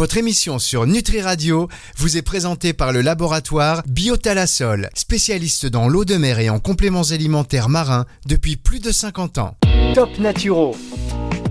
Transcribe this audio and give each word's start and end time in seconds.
Votre 0.00 0.16
émission 0.16 0.58
sur 0.58 0.86
Nutri 0.86 1.20
Radio 1.20 1.68
vous 1.98 2.16
est 2.16 2.22
présentée 2.22 2.72
par 2.72 2.90
le 2.90 3.02
laboratoire 3.02 3.82
Biotalasol, 3.86 4.88
spécialiste 4.94 5.66
dans 5.66 5.88
l'eau 5.88 6.06
de 6.06 6.14
mer 6.14 6.38
et 6.38 6.48
en 6.48 6.58
compléments 6.58 7.02
alimentaires 7.10 7.68
marins 7.68 8.06
depuis 8.24 8.56
plus 8.56 8.80
de 8.80 8.92
50 8.92 9.36
ans. 9.36 9.56
Top 9.94 10.08
Naturo. 10.18 10.74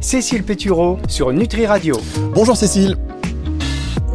Cécile 0.02 0.44
Pétureau 0.44 0.98
sur 1.08 1.32
Nutri 1.32 1.68
Radio. 1.68 1.96
Bonjour 2.34 2.58
Cécile. 2.58 2.98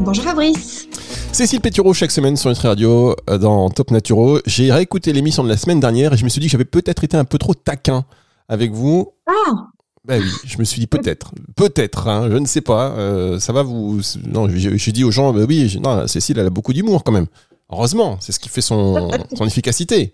Bonjour 0.00 0.24
Fabrice. 0.24 0.88
Cécile 1.30 1.60
Pétureau 1.60 1.94
chaque 1.94 2.10
semaine 2.10 2.36
sur 2.36 2.50
Nutri 2.50 2.66
Radio 2.66 3.14
euh, 3.30 3.38
dans 3.38 3.70
Top 3.70 3.92
Naturo. 3.92 4.40
J'ai 4.46 4.72
réécouté 4.72 5.12
l'émission 5.12 5.44
de 5.44 5.48
la 5.48 5.56
semaine 5.56 5.78
dernière 5.78 6.12
et 6.12 6.16
je 6.16 6.24
me 6.24 6.28
suis 6.28 6.40
dit 6.40 6.48
que 6.48 6.50
j'avais 6.50 6.64
peut-être 6.64 7.04
été 7.04 7.16
un 7.16 7.24
peu 7.24 7.38
trop 7.38 7.54
taquin 7.54 8.04
avec 8.48 8.72
vous. 8.72 9.12
Ah 9.28 9.68
Ben 10.06 10.20
oui, 10.22 10.28
je 10.44 10.58
me 10.58 10.64
suis 10.64 10.80
dit 10.80 10.86
peut-être, 10.86 11.32
peut-être, 11.56 12.08
hein, 12.08 12.28
je 12.30 12.36
ne 12.36 12.44
sais 12.46 12.60
pas. 12.60 12.90
euh, 12.90 13.38
ça 13.40 13.52
va 13.54 13.62
vous 13.62 14.00
Non, 14.26 14.48
j'ai 14.50 14.92
dit 14.92 15.02
aux 15.04 15.10
gens, 15.10 15.32
bah 15.32 15.44
oui, 15.48 15.78
non, 15.82 16.06
Cécile, 16.06 16.38
elle 16.38 16.46
a 16.46 16.50
beaucoup 16.50 16.72
d'humour 16.74 17.04
quand 17.04 17.12
même. 17.12 17.26
Heureusement, 17.70 18.18
c'est 18.20 18.32
ce 18.32 18.38
qui 18.38 18.50
fait 18.50 18.60
son, 18.60 19.10
son 19.34 19.46
efficacité. 19.46 20.12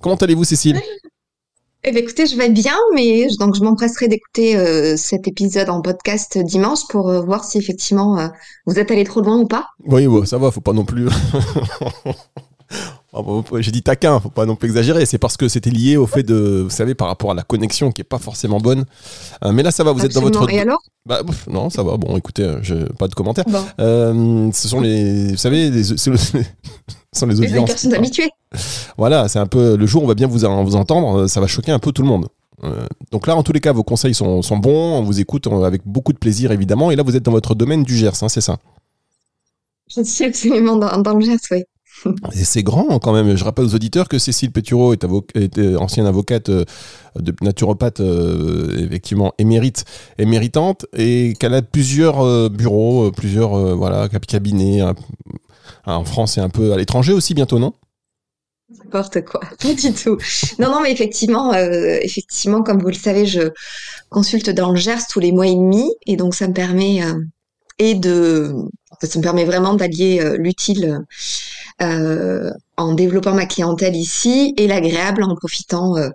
Comment 0.00 0.14
allez-vous, 0.14 0.44
Cécile? 0.44 0.80
Eh 1.84 1.90
bien, 1.90 2.00
écoutez, 2.02 2.26
je 2.26 2.36
vais 2.36 2.48
bien, 2.50 2.76
mais 2.94 3.28
je- 3.28 3.36
donc 3.38 3.56
je 3.56 3.62
m'empresserai 3.64 4.06
d'écouter 4.06 4.56
euh, 4.56 4.96
cet 4.96 5.26
épisode 5.26 5.68
en 5.68 5.82
podcast 5.82 6.38
dimanche 6.38 6.86
pour 6.88 7.08
euh, 7.10 7.20
voir 7.22 7.44
si 7.44 7.58
effectivement 7.58 8.20
euh, 8.20 8.28
vous 8.66 8.78
êtes 8.78 8.92
allé 8.92 9.02
trop 9.02 9.20
loin 9.20 9.40
ou 9.40 9.46
pas. 9.48 9.66
Oui, 9.84 10.06
ouais, 10.06 10.24
ça 10.24 10.38
va, 10.38 10.52
faut 10.52 10.60
pas 10.60 10.72
non 10.72 10.84
plus. 10.84 11.08
Ah, 13.14 13.20
bon, 13.20 13.44
J'ai 13.58 13.70
dit 13.72 13.82
taquin, 13.82 14.18
faut 14.20 14.30
pas 14.30 14.46
non 14.46 14.56
plus 14.56 14.68
exagérer. 14.68 15.04
C'est 15.04 15.18
parce 15.18 15.36
que 15.36 15.46
c'était 15.46 15.68
lié 15.70 15.98
au 15.98 16.06
fait 16.06 16.22
de, 16.22 16.62
vous 16.64 16.70
savez, 16.70 16.94
par 16.94 17.08
rapport 17.08 17.30
à 17.30 17.34
la 17.34 17.42
connexion 17.42 17.92
qui 17.92 18.00
est 18.00 18.04
pas 18.04 18.18
forcément 18.18 18.58
bonne. 18.58 18.86
Euh, 19.44 19.52
mais 19.52 19.62
là, 19.62 19.70
ça 19.70 19.84
va, 19.84 19.92
vous 19.92 20.04
êtes 20.04 20.14
dans 20.14 20.20
Absolument. 20.20 20.40
votre. 20.40 20.52
Et 20.54 20.60
alors? 20.60 20.80
Bah, 21.04 21.20
non, 21.50 21.68
ça 21.68 21.82
va. 21.82 21.98
Bon, 21.98 22.16
écoutez, 22.16 22.42
euh, 22.42 22.58
je... 22.62 22.74
pas 22.94 23.08
de 23.08 23.14
commentaires. 23.14 23.44
Bon, 23.48 23.62
Euh, 23.80 24.50
ce 24.52 24.66
sont 24.66 24.80
les, 24.80 25.32
vous 25.32 25.36
savez, 25.36 25.70
les, 25.70 25.84
ce 25.84 25.96
sont 25.96 26.12
les 27.26 27.34
les 27.34 27.40
audiences. 27.42 27.66
personnes 27.68 27.92
habituées. 27.94 28.30
Voilà, 28.96 29.28
c'est 29.28 29.38
un 29.38 29.46
peu 29.46 29.76
le 29.76 29.86
jour 29.86 30.02
où 30.02 30.04
on 30.06 30.08
va 30.08 30.14
bien 30.14 30.26
vous, 30.26 30.46
en- 30.46 30.64
vous 30.64 30.76
entendre, 30.76 31.26
ça 31.26 31.40
va 31.40 31.46
choquer 31.46 31.72
un 31.72 31.78
peu 31.78 31.92
tout 31.92 32.00
le 32.02 32.08
monde. 32.08 32.28
Euh, 32.64 32.86
donc 33.10 33.26
là, 33.26 33.36
en 33.36 33.42
tous 33.42 33.52
les 33.52 33.60
cas, 33.60 33.72
vos 33.72 33.82
conseils 33.82 34.14
sont, 34.14 34.40
sont 34.40 34.56
bons, 34.56 34.98
on 34.98 35.02
vous 35.02 35.20
écoute 35.20 35.46
avec 35.48 35.82
beaucoup 35.84 36.14
de 36.14 36.18
plaisir 36.18 36.50
évidemment. 36.52 36.90
Et 36.90 36.96
là, 36.96 37.02
vous 37.02 37.14
êtes 37.14 37.24
dans 37.24 37.32
votre 37.32 37.54
domaine 37.54 37.82
du 37.82 37.94
Gers, 37.94 38.22
hein, 38.22 38.28
c'est 38.30 38.40
ça? 38.40 38.56
Je 39.94 40.02
suis 40.02 40.24
absolument 40.24 40.76
dans, 40.76 40.96
dans 41.02 41.14
le 41.14 41.20
Gers, 41.24 41.36
oui. 41.50 41.64
C'est 42.32 42.62
grand 42.62 42.98
quand 42.98 43.12
même. 43.12 43.36
Je 43.36 43.44
rappelle 43.44 43.64
aux 43.64 43.74
auditeurs 43.74 44.08
que 44.08 44.18
Cécile 44.18 44.50
Pétureau 44.50 44.94
est, 44.94 45.04
ancienne 45.76 46.06
avocate 46.06 46.48
euh, 46.48 46.64
de 47.18 47.34
naturopathe, 47.40 48.00
euh, 48.00 48.86
effectivement 48.86 49.32
émérite, 49.38 49.84
éméritante, 50.18 50.86
et 50.96 51.34
qu'elle 51.38 51.54
a 51.54 51.62
plusieurs 51.62 52.20
euh, 52.20 52.48
bureaux, 52.48 53.10
plusieurs 53.12 53.76
voilà 53.76 54.08
cab- 54.08 54.26
cabinets 54.26 54.82
en 55.86 56.04
France 56.04 56.38
et 56.38 56.40
un 56.40 56.48
peu 56.48 56.72
à 56.72 56.76
l'étranger 56.76 57.12
aussi 57.12 57.34
bientôt, 57.34 57.58
non? 57.58 57.72
N'importe 58.84 59.22
quoi, 59.24 59.40
pas 59.60 59.74
du 59.74 59.92
tout. 59.92 60.16
Non, 60.58 60.70
non, 60.70 60.80
mais 60.82 60.92
effectivement, 60.92 61.52
effectivement, 61.52 62.62
comme 62.62 62.80
vous 62.80 62.88
le 62.88 62.94
savez, 62.94 63.26
je 63.26 63.50
consulte 64.08 64.48
dans 64.48 64.70
le 64.70 64.76
Gers 64.76 65.06
tous 65.10 65.20
les 65.20 65.30
mois 65.30 65.46
et 65.46 65.54
demi, 65.54 65.92
et 66.06 66.16
donc 66.16 66.34
ça 66.34 66.48
me 66.48 66.54
permet 66.54 67.02
et 67.78 67.94
de, 67.94 68.54
ça 69.02 69.18
me 69.18 69.22
permet 69.22 69.44
vraiment 69.44 69.74
d'allier 69.74 70.36
l'utile 70.38 71.00
euh, 71.82 72.50
en 72.76 72.94
développant 72.94 73.34
ma 73.34 73.46
clientèle 73.46 73.96
ici 73.96 74.54
et 74.56 74.66
l'agréable 74.66 75.22
en 75.22 75.34
profitant 75.34 75.96
euh, 75.96 76.08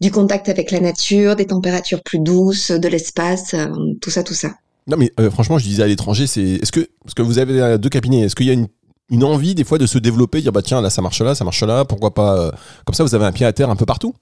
du 0.00 0.10
contact 0.10 0.48
avec 0.48 0.70
la 0.70 0.80
nature, 0.80 1.36
des 1.36 1.46
températures 1.46 2.02
plus 2.02 2.18
douces, 2.18 2.70
de 2.70 2.88
l'espace, 2.88 3.54
euh, 3.54 3.68
tout 4.00 4.10
ça, 4.10 4.22
tout 4.22 4.34
ça. 4.34 4.52
Non, 4.86 4.96
mais 4.96 5.12
franchement, 5.30 5.58
je 5.58 5.64
disais 5.64 5.82
à 5.82 5.86
l'étranger, 5.86 6.26
c'est 6.26 6.42
est-ce 6.42 6.72
que 6.72 6.88
parce 7.04 7.14
que 7.14 7.22
vous 7.22 7.38
avez 7.38 7.78
deux 7.78 7.88
cabinets, 7.88 8.22
est-ce 8.22 8.34
qu'il 8.34 8.46
y 8.46 8.50
a 8.50 8.54
une, 8.54 8.66
une 9.10 9.22
envie 9.22 9.54
des 9.54 9.62
fois 9.62 9.78
de 9.78 9.86
se 9.86 9.98
développer, 9.98 10.40
dire 10.40 10.50
bah 10.50 10.62
tiens 10.62 10.80
là 10.80 10.90
ça 10.90 11.02
marche 11.02 11.20
là, 11.20 11.36
ça 11.36 11.44
marche 11.44 11.62
là, 11.62 11.84
pourquoi 11.84 12.12
pas 12.12 12.50
comme 12.84 12.94
ça 12.94 13.04
vous 13.04 13.14
avez 13.14 13.24
un 13.24 13.30
pied 13.30 13.46
à 13.46 13.52
terre 13.52 13.70
un 13.70 13.76
peu 13.76 13.86
partout? 13.86 14.12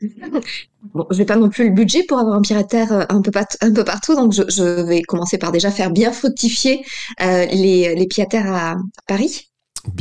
Bon, 0.94 1.06
j'ai 1.10 1.24
pas 1.24 1.36
non 1.36 1.48
plus 1.48 1.68
le 1.68 1.74
budget 1.74 2.04
pour 2.04 2.18
avoir 2.18 2.36
un 2.36 2.42
pied 2.42 2.56
à 2.56 2.64
terre 2.64 2.92
euh, 2.92 3.04
un 3.08 3.22
peu, 3.22 3.30
un 3.60 3.72
peu 3.72 3.84
partout, 3.84 4.14
donc 4.14 4.32
je, 4.32 4.42
je 4.48 4.82
vais 4.82 5.02
commencer 5.02 5.38
par 5.38 5.50
déjà 5.50 5.70
faire 5.70 5.90
bien 5.90 6.12
fructifier 6.12 6.84
euh, 7.22 7.46
les, 7.46 7.94
les 7.94 8.06
pieds 8.06 8.22
à 8.22 8.26
terre 8.26 8.52
à 8.52 8.76
Paris. 9.06 9.50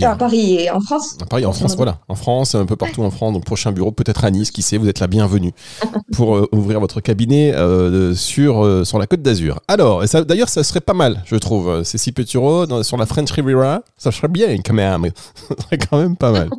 À 0.01 0.15
Paris 0.15 0.55
et 0.55 0.71
en 0.71 0.79
France. 0.79 1.17
À 1.21 1.25
Paris, 1.25 1.45
en 1.45 1.53
France, 1.53 1.75
voilà. 1.75 1.99
En 2.07 2.15
France, 2.15 2.55
un 2.55 2.65
peu 2.65 2.75
partout 2.75 3.03
en 3.03 3.11
France. 3.11 3.33
Donc, 3.33 3.45
prochain 3.45 3.71
bureau, 3.71 3.91
peut-être 3.91 4.23
à 4.23 4.31
Nice, 4.31 4.51
qui 4.51 4.61
sait, 4.61 4.77
vous 4.77 4.87
êtes 4.87 4.99
la 4.99 5.07
bienvenue 5.07 5.51
pour 6.13 6.35
euh, 6.35 6.47
ouvrir 6.51 6.79
votre 6.79 7.01
cabinet 7.01 7.53
euh, 7.53 8.15
sur, 8.15 8.63
euh, 8.63 8.83
sur 8.83 8.97
la 8.99 9.07
Côte 9.07 9.21
d'Azur. 9.21 9.59
Alors, 9.67 10.03
d'ailleurs, 10.25 10.49
ça 10.49 10.63
serait 10.63 10.81
pas 10.81 10.93
mal, 10.93 11.21
je 11.25 11.35
trouve. 11.35 11.83
Cécile 11.83 12.13
dans- 12.13 12.83
sur 12.83 12.97
la 12.97 13.05
French 13.05 13.31
Riviera, 13.31 13.81
ça 13.97 14.11
serait 14.11 14.27
bien 14.27 14.57
quand 14.57 14.73
même. 14.73 15.03
ça 15.35 15.55
serait 15.63 15.77
quand 15.77 15.97
même 15.97 16.15
pas 16.15 16.31
mal. 16.31 16.49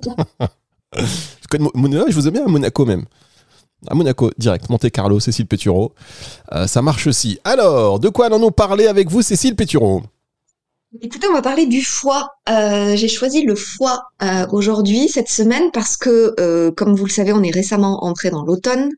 je, 0.99 2.15
vous 2.15 2.29
aime 2.29 2.35
bien 2.35 2.45
à 2.45 2.49
Monaco 2.49 2.85
même. 2.85 3.05
À 3.89 3.95
Monaco, 3.95 4.31
direct. 4.39 4.69
Monte 4.71 4.91
Carlo, 4.91 5.21
Cécile 5.21 5.47
Pétureau. 5.47 5.93
Euh, 6.53 6.67
ça 6.67 6.83
marche 6.83 7.07
aussi. 7.07 7.39
Alors, 7.45 8.01
de 8.01 8.09
quoi 8.09 8.27
allons-nous 8.27 8.51
parler 8.51 8.87
avec 8.87 9.11
vous, 9.11 9.23
Cécile 9.23 9.57
Pétureau 9.57 10.03
Écoutez, 11.01 11.27
on 11.27 11.33
va 11.33 11.43
parler 11.43 11.67
du 11.67 11.83
foie. 11.83 12.29
Euh, 12.49 12.95
j'ai 12.95 13.09
choisi 13.09 13.43
le 13.43 13.55
foie 13.57 14.03
euh, 14.23 14.47
aujourd'hui, 14.53 15.09
cette 15.09 15.29
semaine, 15.29 15.71
parce 15.73 15.97
que, 15.97 16.35
euh, 16.39 16.71
comme 16.71 16.95
vous 16.95 17.05
le 17.05 17.11
savez, 17.11 17.33
on 17.33 17.43
est 17.43 17.51
récemment 17.51 18.05
entré 18.05 18.31
dans 18.31 18.45
l'automne. 18.45 18.91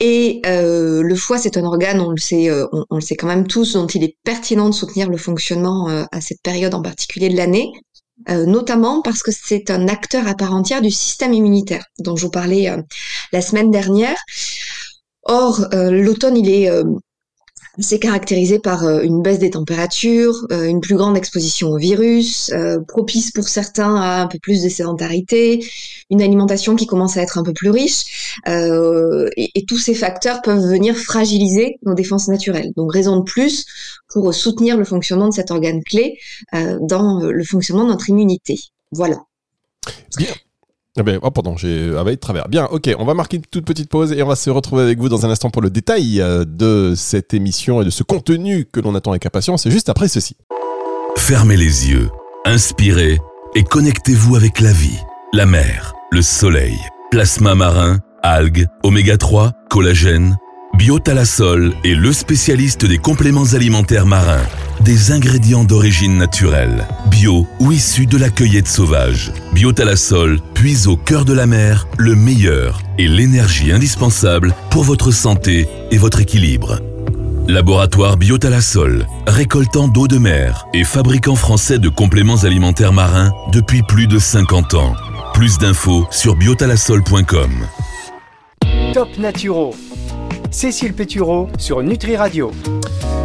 Et 0.00 0.40
euh, 0.46 1.02
le 1.02 1.14
foie, 1.14 1.38
c'est 1.38 1.56
un 1.56 1.64
organe, 1.64 2.00
on 2.00 2.10
le 2.10 2.16
sait, 2.16 2.48
euh, 2.48 2.66
on, 2.90 2.96
le 2.96 3.00
sait 3.00 3.16
quand 3.16 3.26
même 3.26 3.46
tous, 3.46 3.74
dont 3.74 3.86
il 3.86 4.02
est 4.02 4.16
pertinent 4.24 4.68
de 4.68 4.74
soutenir 4.74 5.08
le 5.08 5.16
fonctionnement 5.16 5.88
euh, 5.88 6.04
à 6.10 6.20
cette 6.20 6.42
période 6.42 6.74
en 6.74 6.82
particulier 6.82 7.28
de 7.28 7.36
l'année, 7.36 7.70
notamment 8.28 9.02
parce 9.02 9.22
que 9.22 9.32
c'est 9.32 9.70
un 9.70 9.88
acteur 9.88 10.26
à 10.28 10.34
part 10.34 10.54
entière 10.54 10.80
du 10.80 10.90
système 10.90 11.32
immunitaire, 11.32 11.84
dont 11.98 12.16
je 12.16 12.24
vous 12.24 12.30
parlais 12.30 12.70
la 13.32 13.42
semaine 13.42 13.70
dernière. 13.70 14.16
Or, 15.24 15.66
l'automne, 15.72 16.36
il 16.36 16.48
est 16.48 16.70
c'est 17.78 17.98
caractérisé 17.98 18.58
par 18.58 18.84
euh, 18.84 19.02
une 19.02 19.22
baisse 19.22 19.38
des 19.38 19.50
températures, 19.50 20.46
euh, 20.52 20.64
une 20.64 20.80
plus 20.80 20.96
grande 20.96 21.16
exposition 21.16 21.70
au 21.70 21.76
virus, 21.76 22.50
euh, 22.52 22.80
propice 22.86 23.32
pour 23.32 23.48
certains 23.48 23.96
à 23.96 24.22
un 24.22 24.26
peu 24.26 24.38
plus 24.38 24.62
de 24.62 24.68
sédentarité, 24.68 25.64
une 26.10 26.22
alimentation 26.22 26.76
qui 26.76 26.86
commence 26.86 27.16
à 27.16 27.22
être 27.22 27.38
un 27.38 27.42
peu 27.42 27.52
plus 27.52 27.70
riche, 27.70 28.36
et, 28.46 29.64
tous 29.66 29.78
ces 29.78 29.94
facteurs 29.94 30.42
peuvent 30.42 30.64
venir 30.64 30.94
fragiliser 30.94 31.78
nos 31.84 31.94
défenses 31.94 32.28
naturelles. 32.28 32.72
Donc 32.76 32.92
raison 32.92 33.16
de 33.16 33.22
plus 33.22 33.64
pour 34.12 34.32
soutenir 34.34 34.76
le 34.76 34.84
fonctionnement 34.84 35.28
de 35.28 35.34
cet 35.34 35.50
organe 35.50 35.82
clé 35.82 36.18
dans 36.52 37.20
le 37.20 37.44
fonctionnement 37.44 37.84
de 37.84 37.88
notre 37.88 38.10
immunité. 38.10 38.60
Voilà. 38.92 39.22
Ah 40.96 41.02
ben, 41.02 41.18
oh 41.22 41.30
pardon, 41.32 41.56
j'ai 41.56 41.88
avalé 41.96 42.14
de 42.14 42.20
travers. 42.20 42.48
Bien, 42.48 42.66
ok, 42.66 42.88
on 43.00 43.04
va 43.04 43.14
marquer 43.14 43.38
une 43.38 43.42
toute 43.42 43.64
petite 43.64 43.90
pause 43.90 44.12
et 44.12 44.22
on 44.22 44.28
va 44.28 44.36
se 44.36 44.48
retrouver 44.48 44.84
avec 44.84 45.00
vous 45.00 45.08
dans 45.08 45.26
un 45.26 45.30
instant 45.30 45.50
pour 45.50 45.60
le 45.60 45.68
détail 45.68 46.20
euh, 46.20 46.44
de 46.46 46.94
cette 46.96 47.34
émission 47.34 47.82
et 47.82 47.84
de 47.84 47.90
ce 47.90 48.04
contenu 48.04 48.64
que 48.64 48.78
l'on 48.78 48.94
attend 48.94 49.10
avec 49.10 49.26
impatience. 49.26 49.64
C'est 49.64 49.72
juste 49.72 49.88
après 49.88 50.06
ceci. 50.06 50.36
Fermez 51.16 51.56
les 51.56 51.90
yeux, 51.90 52.10
inspirez 52.44 53.18
et 53.56 53.64
connectez-vous 53.64 54.36
avec 54.36 54.60
la 54.60 54.72
vie, 54.72 54.98
la 55.32 55.46
mer, 55.46 55.94
le 56.12 56.22
soleil, 56.22 56.78
plasma 57.10 57.56
marin, 57.56 57.98
algues, 58.22 58.68
oméga 58.84 59.16
3, 59.16 59.50
collagène. 59.70 60.36
Biotalasol 60.76 61.72
est 61.84 61.94
le 61.94 62.12
spécialiste 62.12 62.84
des 62.84 62.98
compléments 62.98 63.54
alimentaires 63.54 64.06
marins, 64.06 64.42
des 64.80 65.12
ingrédients 65.12 65.62
d'origine 65.62 66.18
naturelle, 66.18 66.88
bio 67.06 67.46
ou 67.60 67.70
issus 67.70 68.06
de 68.06 68.18
la 68.18 68.28
cueillette 68.28 68.66
sauvage. 68.66 69.32
Biotalasol 69.52 70.40
puise 70.52 70.88
au 70.88 70.96
cœur 70.96 71.24
de 71.24 71.32
la 71.32 71.46
mer 71.46 71.86
le 71.96 72.16
meilleur 72.16 72.80
et 72.98 73.06
l'énergie 73.06 73.70
indispensable 73.70 74.52
pour 74.70 74.82
votre 74.82 75.12
santé 75.12 75.68
et 75.92 75.96
votre 75.96 76.20
équilibre. 76.20 76.80
Laboratoire 77.46 78.16
Biotalasol, 78.16 79.06
récoltant 79.28 79.86
d'eau 79.86 80.08
de 80.08 80.18
mer 80.18 80.66
et 80.74 80.82
fabricant 80.82 81.36
français 81.36 81.78
de 81.78 81.88
compléments 81.88 82.42
alimentaires 82.42 82.92
marins 82.92 83.30
depuis 83.52 83.82
plus 83.82 84.08
de 84.08 84.18
50 84.18 84.74
ans. 84.74 84.94
Plus 85.34 85.56
d'infos 85.58 86.04
sur 86.10 86.34
biotalasol.com. 86.34 87.50
Top 88.92 89.16
Naturo. 89.18 89.72
Cécile 90.54 90.94
Pétureau 90.94 91.48
sur 91.58 91.82
Nutri 91.82 92.16
Radio. 92.16 92.52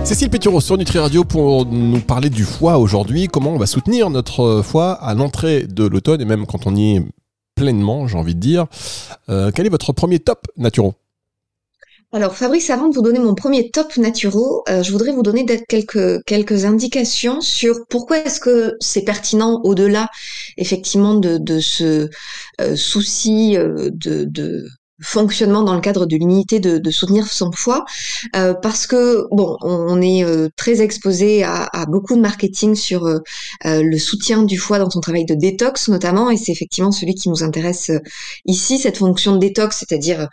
Cécile 0.04 0.31
Pétureau 0.31 0.60
sur 0.62 0.80
Nutri 0.80 0.98
Radio 0.98 1.24
pour 1.24 1.68
nous 1.68 2.00
parler 2.00 2.31
du 2.31 2.44
foie 2.44 2.80
aujourd'hui. 2.80 3.28
Comment 3.28 3.52
on 3.52 3.60
va 3.60 3.68
soutenir 3.68 4.10
notre 4.10 4.64
foie 4.64 4.94
à 4.94 5.14
l'entrée 5.14 5.68
de 5.68 5.86
l'automne 5.86 6.22
et 6.22 6.26
même 6.26 6.48
quand 6.48 6.66
on 6.66 6.76
y 6.76 6.96
est 6.96 7.04
pleinement, 7.54 8.08
j'ai 8.08 8.18
envie 8.18 8.34
de 8.34 8.40
dire. 8.40 8.66
Euh, 9.30 9.52
quel 9.54 9.68
est 9.68 9.70
votre 9.70 9.94
premier 9.94 10.18
top 10.18 10.48
naturo? 10.58 10.96
Alors 12.12 12.36
Fabrice, 12.36 12.72
avant 12.72 12.90
de 12.90 12.96
vous 12.96 13.04
donner 13.04 13.20
mon 13.20 13.36
premier 13.36 13.70
top 13.70 13.96
naturo, 13.98 14.64
euh, 14.68 14.82
je 14.82 14.92
voudrais 14.92 15.12
vous 15.12 15.22
donner 15.22 15.46
quelques 15.46 16.24
quelques 16.25 16.66
indications 16.66 17.42
sur 17.42 17.86
pourquoi 17.92 18.18
est-ce 18.25 18.40
que 18.40 18.75
c'est 18.80 19.04
pertinent 19.04 19.62
au-delà 19.64 20.10
effectivement 20.58 21.14
de, 21.14 21.38
de 21.38 21.60
ce 21.60 22.10
euh, 22.60 22.75
souci 22.75 23.54
de, 23.54 24.24
de 24.24 24.68
fonctionnement 25.01 25.63
dans 25.63 25.75
le 25.75 25.81
cadre 25.81 26.06
de 26.06 26.16
l'unité 26.16 26.60
de, 26.60 26.78
de, 26.78 26.92
soutenir 26.92 27.28
son 27.28 27.51
foie, 27.51 27.86
euh, 28.36 28.54
parce 28.54 28.88
que 28.88 29.25
bon, 29.31 29.57
on, 29.62 30.01
est 30.01 30.24
euh, 30.24 30.50
très 30.56 30.81
exposé 30.81 31.44
à, 31.44 31.69
à, 31.72 31.86
beaucoup 31.86 32.16
de 32.16 32.22
marketing 32.22 32.75
sur 32.75 33.06
euh, 33.06 33.19
le 33.63 33.98
soutien 33.98 34.44
du 34.44 34.57
foie 34.57 34.80
dans 34.80 34.90
son 34.90 35.00
travail 35.00 35.25
de 35.25 35.36
détox 35.36 35.88
notamment, 35.90 36.30
et 36.30 36.38
c'est 36.38 36.51
effectivement 36.51 36.92
celui 36.92 37.16
qui 37.16 37.30
nous 37.30 37.44
intéresse 37.44 37.92
ici, 38.46 38.78
cette 38.78 38.98
fonction 38.98 39.34
de 39.34 39.40
détox, 39.40 39.78
c'est-à-dire 39.78 40.28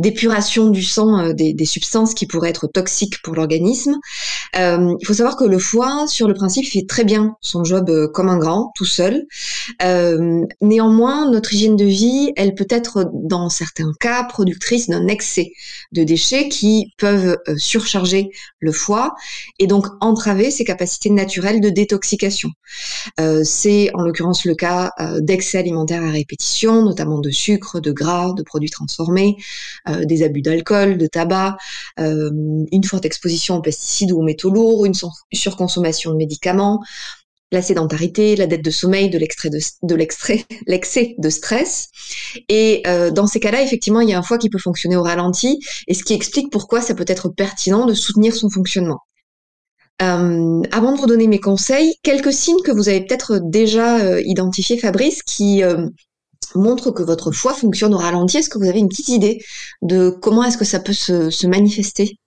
d'épuration 0.00 0.70
du 0.70 0.82
sang 0.82 1.32
des, 1.32 1.52
des, 1.52 1.64
substances 1.64 2.14
qui 2.14 2.26
pourraient 2.26 2.50
être 2.50 2.66
toxiques 2.66 3.22
pour 3.22 3.34
l'organisme. 3.34 3.96
il 4.54 5.06
faut 5.06 5.14
savoir 5.14 5.36
que 5.36 5.44
le 5.44 5.58
foie, 5.58 6.06
sur 6.08 6.26
le 6.26 6.34
principe, 6.34 6.66
fait 6.66 6.86
très 6.88 7.04
bien 7.04 7.36
son 7.40 7.64
job 7.64 8.10
comme 8.12 8.28
un 8.28 8.38
grand, 8.38 8.72
tout 8.74 8.84
seul. 8.84 9.26
néanmoins, 10.60 11.30
notre 11.30 11.52
hygiène 11.54 11.76
de 11.76 11.84
vie, 11.84 12.32
elle 12.36 12.54
peut 12.54 12.66
être 12.70 13.10
dans 13.12 13.48
certains 13.48 13.92
cas 14.00 14.24
productrice 14.24 14.88
d'un 14.88 15.06
excès 15.08 15.52
de 15.92 16.04
déchets 16.04 16.48
qui 16.48 16.92
peuvent 16.98 17.38
euh, 17.48 17.56
surcharger 17.56 18.30
le 18.58 18.72
foie 18.72 19.14
et 19.58 19.66
donc 19.66 19.86
entraver 20.00 20.50
ses 20.50 20.64
capacités 20.64 21.10
naturelles 21.10 21.60
de 21.60 21.70
détoxication. 21.70 22.50
Euh, 23.18 23.42
c'est 23.44 23.90
en 23.94 24.02
l'occurrence 24.02 24.44
le 24.44 24.54
cas 24.54 24.92
euh, 25.00 25.20
d'excès 25.20 25.58
alimentaires 25.58 26.02
à 26.02 26.10
répétition, 26.10 26.84
notamment 26.84 27.18
de 27.18 27.30
sucre, 27.30 27.80
de 27.80 27.92
gras, 27.92 28.32
de 28.32 28.42
produits 28.42 28.70
transformés, 28.70 29.36
des 30.04 30.22
abus 30.22 30.42
d'alcool, 30.42 30.98
de 30.98 31.06
tabac, 31.06 31.56
une 31.98 32.84
forte 32.84 33.04
exposition 33.04 33.56
aux 33.56 33.62
pesticides 33.62 34.12
ou 34.12 34.18
aux 34.18 34.24
métaux 34.24 34.50
lourds, 34.50 34.86
une 34.86 34.94
surconsommation 35.32 36.12
de 36.12 36.16
médicaments, 36.16 36.80
la 37.52 37.62
sédentarité, 37.62 38.36
la 38.36 38.46
dette 38.46 38.64
de 38.64 38.70
sommeil, 38.70 39.10
de 39.10 39.18
l'extrait 39.18 39.50
de, 39.50 39.94
l'excès 40.66 41.14
de 41.18 41.30
stress. 41.30 41.88
Et 42.48 42.82
euh, 42.86 43.10
dans 43.10 43.26
ces 43.26 43.40
cas-là, 43.40 43.62
effectivement, 43.62 44.00
il 44.00 44.08
y 44.08 44.12
a 44.12 44.18
un 44.18 44.22
foie 44.22 44.38
qui 44.38 44.50
peut 44.50 44.58
fonctionner 44.58 44.96
au 44.96 45.02
ralenti, 45.02 45.60
et 45.88 45.94
ce 45.94 46.04
qui 46.04 46.14
explique 46.14 46.50
pourquoi 46.50 46.80
ça 46.80 46.94
peut 46.94 47.04
être 47.06 47.28
pertinent 47.28 47.86
de 47.86 47.94
soutenir 47.94 48.34
son 48.34 48.50
fonctionnement. 48.50 49.00
Euh, 50.02 50.62
avant 50.72 50.92
de 50.92 50.98
vous 50.98 51.06
donner 51.06 51.26
mes 51.26 51.40
conseils, 51.40 51.94
quelques 52.02 52.32
signes 52.32 52.62
que 52.64 52.70
vous 52.70 52.88
avez 52.88 53.04
peut-être 53.04 53.38
déjà 53.42 53.98
euh, 53.98 54.22
identifiés, 54.24 54.78
Fabrice, 54.78 55.22
qui 55.22 55.62
montrent 56.54 56.90
que 56.90 57.02
votre 57.02 57.32
foie 57.32 57.54
fonctionne 57.54 57.94
au 57.94 57.98
ralenti. 57.98 58.38
Est-ce 58.38 58.48
que 58.48 58.58
vous 58.58 58.68
avez 58.68 58.78
une 58.78 58.88
petite 58.88 59.08
idée 59.08 59.42
de 59.82 60.10
comment 60.10 60.44
est-ce 60.44 60.58
que 60.58 60.64
ça 60.64 60.80
peut 60.80 60.92
se 60.92 61.46
manifester? 61.46 62.18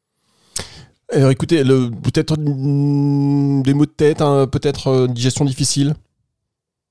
Alors 1.11 1.29
écoutez, 1.29 1.63
peut-être 1.63 2.37
des 2.37 3.73
maux 3.73 3.85
de 3.85 3.91
tête, 3.91 4.21
hein, 4.21 4.47
peut-être 4.47 4.87
euh, 4.87 5.07
digestion 5.07 5.45
difficile? 5.45 5.93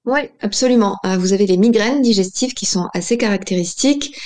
Oui, 0.05 0.21
absolument. 0.41 0.97
Euh, 1.07 1.17
vous 1.17 1.33
avez 1.33 1.47
les 1.47 1.57
migraines 1.57 2.03
digestives 2.03 2.55
qui 2.55 2.67
sont 2.67 2.89
assez 2.93 3.17
caractéristiques, 3.17 4.17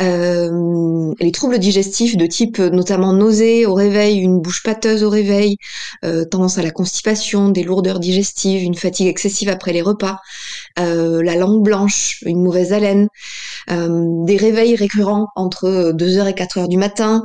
euh, 0.00 1.12
les 1.20 1.30
troubles 1.30 1.58
digestifs 1.58 2.16
de 2.16 2.26
type 2.26 2.58
notamment 2.58 3.12
nausée 3.12 3.66
au 3.66 3.74
réveil, 3.74 4.16
une 4.16 4.40
bouche 4.40 4.62
pâteuse 4.62 5.02
au 5.04 5.10
réveil, 5.10 5.58
tendance 6.30 6.56
à 6.56 6.62
la 6.62 6.70
constipation, 6.70 7.50
des 7.50 7.64
lourdeurs 7.64 8.00
digestives, 8.00 8.62
une 8.62 8.74
fatigue 8.74 9.08
excessive 9.08 9.50
après 9.50 9.72
les 9.72 9.82
repas, 9.82 10.20
la 10.76 11.36
langue 11.36 11.62
blanche, 11.62 12.22
une 12.24 12.42
mauvaise 12.42 12.72
haleine, 12.72 13.08
des 13.68 14.36
réveils 14.36 14.76
récurrents 14.76 15.28
entre 15.36 15.92
2h 15.92 16.28
et 16.28 16.32
4h 16.32 16.68
du 16.68 16.76
matin, 16.78 17.24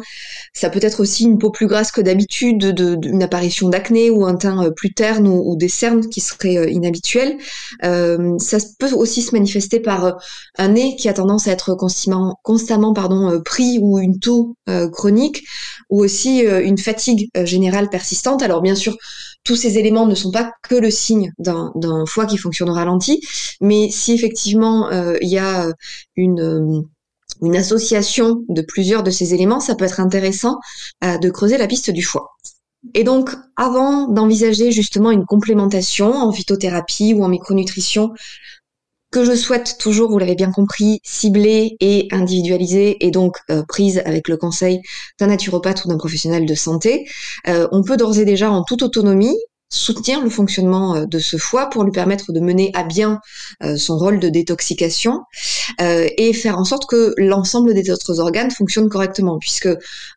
ça 0.54 0.70
peut 0.70 0.80
être 0.82 1.00
aussi 1.00 1.24
une 1.24 1.38
peau 1.38 1.50
plus 1.50 1.68
grasse 1.68 1.92
que 1.92 2.02
d'habitude, 2.02 2.58
de, 2.58 2.98
une 3.08 3.24
apparition 3.24 3.70
d'acné 3.70 4.10
ou 4.10 4.26
un 4.26 4.36
teint 4.36 4.66
euh, 4.66 4.72
plus 4.72 4.94
terne 4.94 5.28
ou, 5.28 5.56
des 5.56 5.70
cernes 5.70 6.08
qui 6.10 6.20
seraient 6.20 6.58
euh, 6.58 6.70
inhabituels. 6.70 7.38
Euh, 7.84 8.01
ça 8.40 8.58
peut 8.80 8.92
aussi 8.94 9.22
se 9.22 9.34
manifester 9.34 9.80
par 9.80 10.18
un 10.58 10.68
nez 10.70 10.96
qui 10.96 11.10
a 11.10 11.14
tendance 11.14 11.48
à 11.48 11.52
être 11.52 11.76
constamment, 11.76 12.40
constamment 12.44 12.94
pardon, 12.94 13.42
pris 13.44 13.80
ou 13.82 14.00
une 14.00 14.20
toux 14.20 14.56
chronique 14.92 15.44
ou 15.90 16.04
aussi 16.04 16.42
une 16.42 16.78
fatigue 16.78 17.30
générale 17.44 17.90
persistante. 17.90 18.42
Alors 18.42 18.62
bien 18.62 18.76
sûr, 18.76 18.96
tous 19.44 19.56
ces 19.56 19.78
éléments 19.78 20.06
ne 20.06 20.16
sont 20.16 20.32
pas 20.32 20.52
que 20.64 20.76
le 20.76 20.92
signe 20.92 21.32
d'un 21.40 22.06
foie 22.08 22.26
qui 22.26 22.38
fonctionne 22.38 22.70
au 22.70 22.74
ralenti, 22.74 23.22
mais 23.60 23.90
si 23.90 24.14
effectivement 24.14 24.90
il 25.22 25.30
y 25.30 25.38
a 25.38 25.68
une 26.16 27.56
association 27.56 28.44
de 28.50 28.62
plusieurs 28.62 29.04
de 29.04 29.12
ces 29.12 29.34
éléments, 29.34 29.60
ça 29.60 29.76
peut 29.76 29.86
être 29.86 30.00
intéressant 30.00 30.60
euh, 31.04 31.18
de 31.18 31.30
creuser 31.30 31.58
la 31.58 31.68
piste 31.68 31.92
du 31.92 32.04
foie. 32.04 32.30
Et 32.94 33.04
donc, 33.04 33.30
avant 33.56 34.08
d'envisager 34.08 34.72
justement 34.72 35.12
une 35.12 35.26
complémentation 35.26 36.14
en 36.14 36.32
phytothérapie 36.32 37.14
ou 37.14 37.24
en 37.24 37.30
micronutrition, 37.30 38.14
que 39.12 39.26
je 39.26 39.36
souhaite 39.36 39.78
toujours, 39.78 40.10
vous 40.10 40.18
l'avez 40.18 40.36
bien 40.36 40.52
compris, 40.52 41.02
cibler 41.04 41.76
et 41.82 42.08
individualiser 42.12 43.06
et 43.06 43.12
donc 43.12 43.38
euh, 43.50 43.62
prise 43.68 44.02
avec 44.06 44.30
le 44.30 44.38
conseil 44.38 44.82
d'un 45.20 45.28
naturopathe 45.28 45.84
ou 45.84 45.90
d'un 45.90 45.98
professionnel 45.98 46.46
de 46.46 46.56
santé, 46.56 47.08
euh, 47.48 47.68
on 47.72 47.84
peut 47.84 47.98
d'ores 47.98 48.20
et 48.20 48.26
déjà 48.26 48.50
en 48.50 48.64
toute 48.64 48.84
autonomie 48.84 49.38
soutenir 49.72 50.22
le 50.22 50.30
fonctionnement 50.30 50.96
euh, 50.96 51.06
de 51.06 51.18
ce 51.18 51.38
foie 51.38 51.70
pour 51.70 51.84
lui 51.84 51.92
permettre 51.92 52.32
de 52.32 52.40
mener 52.40 52.72
à 52.74 52.84
bien 52.84 53.20
euh, 53.64 53.78
son 53.78 53.98
rôle 53.98 54.20
de 54.20 54.30
détoxication 54.30 55.22
euh, 55.80 56.08
et 56.18 56.34
faire 56.34 56.60
en 56.60 56.66
sorte 56.66 56.86
que 56.88 57.14
l'ensemble 57.18 57.74
des 57.74 57.90
autres 57.90 58.20
organes 58.20 58.52
fonctionnent 58.52 58.90
correctement 58.90 59.40
puisque 59.40 59.70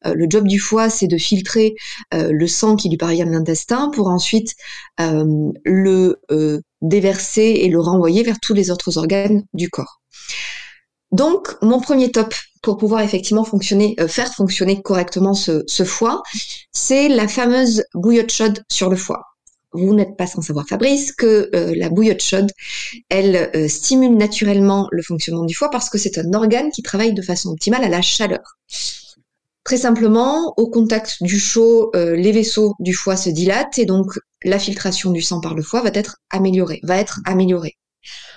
le 0.05 0.27
job 0.29 0.47
du 0.47 0.59
foie 0.59 0.91
c'est 0.91 1.07
de 1.07 1.17
filtrer 1.17 1.75
le 2.13 2.47
sang 2.47 2.75
qui 2.77 2.89
lui 2.89 2.97
parvient 2.97 3.27
de 3.27 3.31
l'intestin 3.31 3.91
pour 3.95 4.09
ensuite 4.09 4.55
le 4.99 6.21
déverser 6.83 7.61
et 7.63 7.69
le 7.69 7.81
renvoyer 7.81 8.23
vers 8.23 8.41
tous 8.41 8.55
les 8.55 8.71
autres 8.71 8.99
organes 8.99 9.45
du 9.55 9.71
corps. 9.71 10.01
Donc, 11.13 11.57
mon 11.63 11.81
premier 11.81 12.11
top 12.11 12.35
pour 12.63 12.77
pouvoir 12.77 13.03
effectivement 13.03 13.45
fonctionner, 13.45 13.95
faire 14.09 14.33
fonctionner 14.35 14.83
correctement 14.83 15.35
ce, 15.35 15.63
ce 15.67 15.85
foie, 15.85 16.23
c'est 16.73 17.09
la 17.09 17.29
fameuse 17.29 17.85
bouillotte 17.95 18.33
chaude 18.33 18.65
sur 18.69 18.91
le 18.91 18.97
foie 18.97 19.34
vous 19.75 19.93
n'êtes 19.93 20.17
pas 20.17 20.27
sans 20.27 20.41
savoir, 20.41 20.67
Fabrice, 20.67 21.13
que 21.13 21.51
euh, 21.55 21.75
la 21.77 21.91
bouillotte 21.91 22.23
chaude, 22.23 22.51
elle 23.09 23.51
euh, 23.55 23.69
stimule 23.69 24.17
naturellement 24.17 24.89
le 24.93 25.03
fonctionnement 25.03 25.45
du 25.45 25.55
foie 25.55 25.71
parce 25.71 25.91
que 25.91 25.99
c'est 25.99 26.17
un 26.19 26.33
organe 26.33 26.71
qui 26.71 26.83
travaille 26.83 27.13
de 27.13 27.23
façon 27.23 27.51
optimale 27.51 27.85
à 27.85 27.89
la 27.89 28.01
chaleur. 28.01 28.57
Très 29.65 29.79
simplement, 29.79 30.55
au 30.57 30.69
contact 30.69 31.23
du 31.23 31.39
chaud, 31.39 31.91
euh, 31.97 32.15
les 32.15 32.33
vaisseaux 32.33 32.75
du 32.79 32.95
foie 32.95 33.17
se 33.17 33.31
dilatent 33.31 33.79
et 33.79 33.87
donc 33.87 34.19
la 34.45 34.59
filtration 34.59 35.11
du 35.11 35.23
sang 35.23 35.41
par 35.41 35.55
le 35.55 35.63
foie 35.63 35.83
va 35.83 35.91
être 35.93 36.19
améliorée. 36.31 36.81
Va 36.85 36.99
être 36.99 37.21
améliorée. 37.25 37.77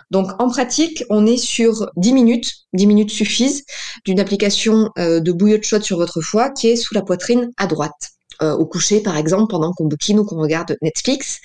Donc 0.09 0.31
en 0.41 0.49
pratique, 0.49 1.03
on 1.09 1.25
est 1.25 1.37
sur 1.37 1.91
10 1.97 2.13
minutes, 2.13 2.53
10 2.73 2.87
minutes 2.87 3.11
suffisent 3.11 3.65
d'une 4.05 4.21
application 4.21 4.89
de 4.95 5.31
bouillotte 5.33 5.65
chaude 5.65 5.83
sur 5.83 5.97
votre 5.97 6.21
foie 6.21 6.49
qui 6.49 6.69
est 6.69 6.77
sous 6.77 6.93
la 6.93 7.01
poitrine 7.01 7.51
à 7.57 7.67
droite. 7.67 8.16
Euh, 8.43 8.55
au 8.55 8.65
coucher, 8.65 9.01
par 9.01 9.17
exemple, 9.17 9.47
pendant 9.49 9.73
qu'on 9.73 9.85
bouquine 9.85 10.19
ou 10.19 10.23
qu'on 10.23 10.39
regarde 10.39 10.77
Netflix. 10.81 11.39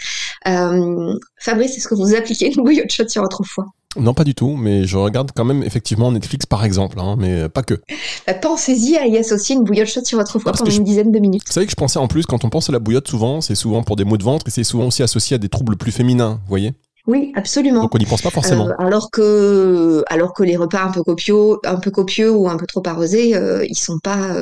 Euh, 0.47 1.15
Fabrice, 1.39 1.77
est-ce 1.77 1.89
que 1.89 1.95
vous 1.95 2.15
appliquez 2.15 2.53
une 2.55 2.63
bouillotte 2.63 2.91
chaude 2.91 3.09
sur 3.09 3.23
votre 3.23 3.43
foie? 3.45 3.65
Non, 3.97 4.15
pas 4.15 4.25
du 4.25 4.35
tout, 4.35 4.57
mais 4.57 4.85
je 4.85 4.97
regarde 4.97 5.31
quand 5.35 5.45
même 5.45 5.63
effectivement 5.63 6.11
Netflix 6.13 6.47
par 6.47 6.65
exemple, 6.65 6.99
hein, 6.99 7.17
mais 7.19 7.49
pas 7.49 7.63
que. 7.63 7.81
Bah, 8.27 8.35
pensez-y 8.35 8.97
à 8.97 9.07
y 9.07 9.19
associer 9.19 9.55
une 9.55 9.65
bouillotte 9.65 9.89
chaude 9.89 10.07
sur 10.07 10.19
votre 10.19 10.39
foie 10.39 10.53
pendant 10.53 10.71
une 10.71 10.85
dizaine 10.85 11.13
de 11.13 11.19
minutes. 11.19 11.43
Vous 11.47 11.53
savez 11.53 11.67
que 11.67 11.73
je 11.73 11.77
pensais 11.77 11.99
en 11.99 12.09
plus, 12.09 12.25
quand 12.25 12.45
on 12.45 12.51
pense 12.51 12.69
à 12.69 12.73
la 12.73 12.79
bouillotte, 12.79 13.09
souvent, 13.09 13.41
c'est 13.41 13.55
souvent 13.55 13.83
pour 13.83 13.97
des 13.97 14.05
maux 14.05 14.17
de 14.17 14.25
ventre 14.25 14.49
et 14.49 14.51
c'est 14.51 14.65
souvent 14.65 14.87
aussi 14.87 15.03
associé 15.03 15.35
à 15.35 15.39
des 15.39 15.49
troubles 15.49 15.77
plus 15.77 15.93
féminins, 15.93 16.41
vous 16.43 16.49
voyez? 16.49 16.73
Oui, 17.09 17.33
absolument. 17.35 17.83
Donc 17.83 17.95
on 17.95 17.99
n'y 17.99 18.07
pense 18.07 18.23
pas 18.23 18.31
forcément. 18.31 18.69
Euh, 18.69 18.75
alors 18.79 19.11
que 19.11 20.05
alors 20.09 20.33
que 20.33 20.45
les 20.45 20.57
repas 20.57 20.85
un 20.85 20.93
peu 20.93 21.03
copieux, 21.03 21.57
un 21.65 21.77
peu 21.77 21.91
copieux 21.91 22.31
ou 22.31 22.49
un 22.49 22.57
peu 22.57 22.67
trop 22.67 22.83
arrosés, 22.87 23.35
euh, 23.35 23.65
ils 23.69 23.77
sont 23.77 23.99
pas 23.99 24.37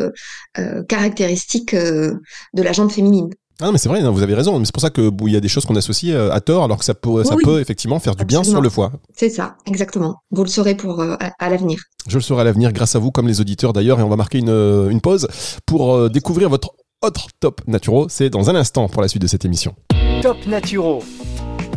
euh, 0.59 0.83
caractéristiques 0.89 1.75
de 1.75 2.63
la 2.63 2.73
jambe 2.73 2.91
féminine. 2.91 3.31
Ah 3.63 3.67
non, 3.67 3.73
mais 3.73 3.79
c'est 3.79 3.91
vrai, 3.91 4.03
vous 4.03 4.23
avez 4.23 4.35
raison. 4.35 4.63
C'est 4.65 4.73
pour 4.73 4.81
ça 4.81 4.89
qu'il 4.89 5.13
y 5.29 5.37
a 5.37 5.41
des 5.41 5.49
choses 5.49 5.67
qu'on 5.67 5.77
associe 5.77 6.15
à 6.15 6.41
tort, 6.41 6.65
alors 6.65 6.79
que 6.79 6.85
ça 6.85 6.95
peut, 6.95 7.25
ça 7.25 7.37
peut 7.43 7.61
effectivement 7.61 7.99
faire 7.99 8.17
du 8.17 8.25
bien 8.25 8.43
sur 8.43 8.63
le 8.63 8.71
foie. 8.71 8.91
C'est 9.15 9.29
ça, 9.29 9.57
exactement. 9.67 10.17
Vous 10.31 10.45
le 10.45 10.49
saurez 10.49 10.75
pour 10.75 11.03
à, 11.03 11.51
l'avenir. 11.51 11.79
Je 12.09 12.17
le 12.17 12.23
saurai 12.23 12.41
à 12.41 12.45
l'avenir, 12.45 12.73
grâce 12.73 12.97
à 12.97 12.99
vous, 12.99 13.11
comme 13.11 13.29
les 13.29 13.43
auditeurs 13.43 13.75
d'ailleurs, 13.75 14.01
et 14.01 14.03
on 14.03 14.09
va 14.09 14.17
marquer 14.17 14.39
une, 14.39 14.89
une 14.91 15.03
pause 15.03 15.29
pour 15.67 16.09
découvrir 16.09 16.49
votre 16.49 16.71
autre 17.03 17.27
top 17.39 17.61
naturo. 17.67 18.07
C'est 18.09 18.31
dans 18.31 18.49
un 18.49 18.55
instant 18.55 18.89
pour 18.89 19.03
la 19.03 19.09
suite 19.09 19.21
de 19.21 19.27
cette 19.27 19.45
émission. 19.45 19.75
Top 20.23 20.39
naturo. 20.47 21.03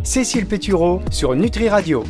Cécile 0.04 0.44
Pétureau 0.44 1.00
sur 1.10 1.34
Nutri 1.34 1.70
Radio. 1.70 2.04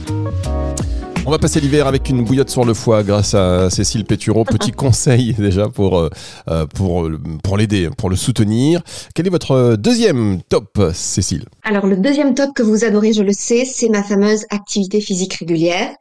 On 1.26 1.30
va 1.30 1.38
passer 1.38 1.60
l'hiver 1.60 1.86
avec 1.86 2.10
une 2.10 2.24
bouillotte 2.24 2.50
sur 2.50 2.64
le 2.64 2.74
foie 2.74 3.04
grâce 3.04 3.34
à 3.34 3.70
Cécile 3.70 4.04
Pétureau. 4.04 4.44
Petit 4.44 4.72
conseil 4.72 5.32
déjà 5.34 5.68
pour, 5.68 5.98
euh, 5.98 6.10
euh, 6.48 6.66
pour, 6.66 7.08
pour 7.44 7.56
l'aider, 7.56 7.88
pour 7.96 8.10
le 8.10 8.16
soutenir. 8.16 8.82
Quel 9.14 9.28
est 9.28 9.30
votre 9.30 9.76
deuxième 9.76 10.42
top, 10.42 10.76
Cécile? 10.92 11.44
Alors 11.62 11.86
le 11.86 11.96
deuxième 11.96 12.34
top 12.34 12.50
que 12.52 12.64
vous 12.64 12.84
adorez, 12.84 13.12
je 13.12 13.22
le 13.22 13.32
sais, 13.32 13.64
c'est 13.64 13.88
ma 13.88 14.02
fameuse 14.02 14.44
activité 14.50 15.00
physique 15.00 15.34
régulière. 15.34 15.94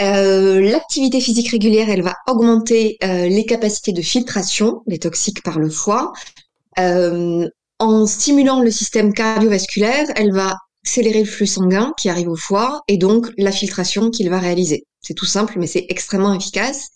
Euh, 0.00 0.62
l'activité 0.62 1.20
physique 1.20 1.50
régulière, 1.50 1.90
elle 1.90 2.02
va 2.02 2.14
augmenter 2.26 2.96
les 3.02 3.44
capacités 3.44 3.92
de 3.92 4.02
filtration 4.02 4.82
des 4.86 4.98
toxiques 4.98 5.42
par 5.42 5.58
le 5.58 5.68
foie. 5.68 6.12
en 6.78 8.06
stimulant 8.06 8.62
le 8.62 8.70
système 8.70 9.12
cardiovasculaire, 9.12 10.06
elle 10.16 10.32
va 10.32 10.56
accélérer 10.84 11.20
le 11.20 11.28
flux 11.28 11.46
sanguin 11.46 11.92
qui 11.96 12.08
arrive 12.08 12.28
au 12.28 12.36
foie 12.36 12.82
et 12.88 12.98
donc 12.98 13.32
la 13.38 13.52
filtration 13.52 14.10
qu'il 14.10 14.28
va 14.30 14.38
réaliser. 14.38 14.86
C'est 15.00 15.14
tout 15.14 15.26
simple, 15.26 15.54
mais 15.58 15.66
c'est 15.66 15.86
extrêmement 15.88 16.34
efficace. 16.34 16.90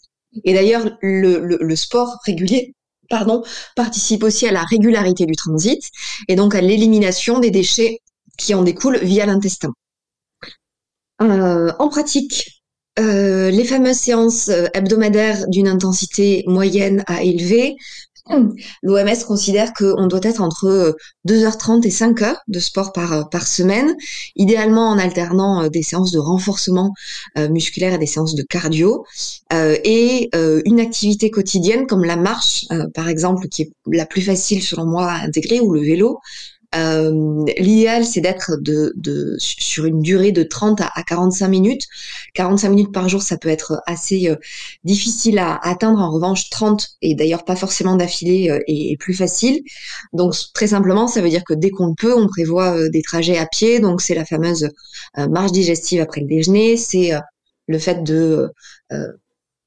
Et 0.44 0.52
d'ailleurs, 0.54 0.96
le, 1.00 1.40
le, 1.40 1.58
le 1.60 1.76
sport 1.76 2.18
régulier 2.24 2.74
pardon, 3.08 3.42
participe 3.74 4.22
aussi 4.22 4.46
à 4.46 4.52
la 4.52 4.62
régularité 4.64 5.26
du 5.26 5.34
transit 5.34 5.82
et 6.28 6.36
donc 6.36 6.54
à 6.54 6.60
l'élimination 6.60 7.38
des 7.38 7.50
déchets 7.50 8.00
qui 8.36 8.54
en 8.54 8.62
découlent 8.62 8.98
via 9.02 9.26
l'intestin. 9.26 9.72
Euh, 11.20 11.72
en 11.78 11.88
pratique, 11.88 12.62
euh, 12.98 13.50
les 13.50 13.64
fameuses 13.64 13.96
séances 13.96 14.48
euh, 14.48 14.66
hebdomadaires 14.74 15.48
d'une 15.48 15.68
intensité 15.68 16.44
moyenne 16.46 17.02
à 17.06 17.22
élevée, 17.22 17.76
l'OMS 18.82 19.24
considère 19.26 19.72
qu'on 19.72 20.06
doit 20.06 20.20
être 20.22 20.40
entre 20.40 20.96
2h30 21.26 21.86
et 21.86 21.90
5h 21.90 22.36
de 22.46 22.58
sport 22.60 22.92
par, 22.92 23.28
par 23.30 23.46
semaine, 23.46 23.94
idéalement 24.36 24.88
en 24.88 24.98
alternant 24.98 25.68
des 25.68 25.82
séances 25.82 26.12
de 26.12 26.18
renforcement 26.18 26.92
musculaire 27.36 27.94
et 27.94 27.98
des 27.98 28.06
séances 28.06 28.34
de 28.34 28.42
cardio, 28.42 29.04
et 29.52 30.30
une 30.64 30.80
activité 30.80 31.30
quotidienne 31.30 31.86
comme 31.86 32.04
la 32.04 32.16
marche, 32.16 32.66
par 32.94 33.08
exemple, 33.08 33.48
qui 33.48 33.62
est 33.62 33.72
la 33.86 34.06
plus 34.06 34.22
facile 34.22 34.62
selon 34.62 34.86
moi 34.86 35.06
à 35.10 35.24
intégrer, 35.24 35.60
ou 35.60 35.72
le 35.72 35.80
vélo, 35.80 36.18
euh, 36.74 37.44
L'idéal, 37.58 38.04
c'est 38.04 38.20
d'être 38.20 38.56
de, 38.60 38.94
sur 39.38 39.86
une 39.86 40.02
durée 40.02 40.32
de 40.32 40.42
30 40.42 40.80
à, 40.80 41.02
45 41.02 41.48
minutes. 41.48 41.84
45 42.34 42.68
minutes 42.68 42.92
par 42.92 43.08
jour, 43.08 43.22
ça 43.22 43.38
peut 43.38 43.48
être 43.48 43.80
assez 43.86 44.28
euh, 44.28 44.36
difficile 44.84 45.38
à, 45.38 45.56
atteindre. 45.62 46.00
En 46.00 46.10
revanche, 46.10 46.50
30, 46.50 46.86
et 47.02 47.14
d'ailleurs 47.14 47.44
pas 47.44 47.56
forcément 47.56 47.96
d'affilée, 47.96 48.50
euh, 48.50 48.60
est, 48.66 48.98
plus 48.98 49.14
facile. 49.14 49.62
Donc, 50.12 50.34
très 50.52 50.68
simplement, 50.68 51.08
ça 51.08 51.22
veut 51.22 51.30
dire 51.30 51.44
que 51.44 51.54
dès 51.54 51.70
qu'on 51.70 51.88
le 51.88 51.94
peut, 51.94 52.14
on 52.14 52.26
prévoit 52.28 52.76
euh, 52.76 52.88
des 52.90 53.02
trajets 53.02 53.38
à 53.38 53.46
pied. 53.46 53.80
Donc, 53.80 54.02
c'est 54.02 54.14
la 54.14 54.24
fameuse 54.24 54.68
marche 55.16 55.52
digestive 55.52 56.00
après 56.00 56.20
le 56.20 56.26
déjeuner. 56.26 56.76
C'est 56.76 57.12
le 57.66 57.78
fait 57.78 58.02
de 58.02 58.50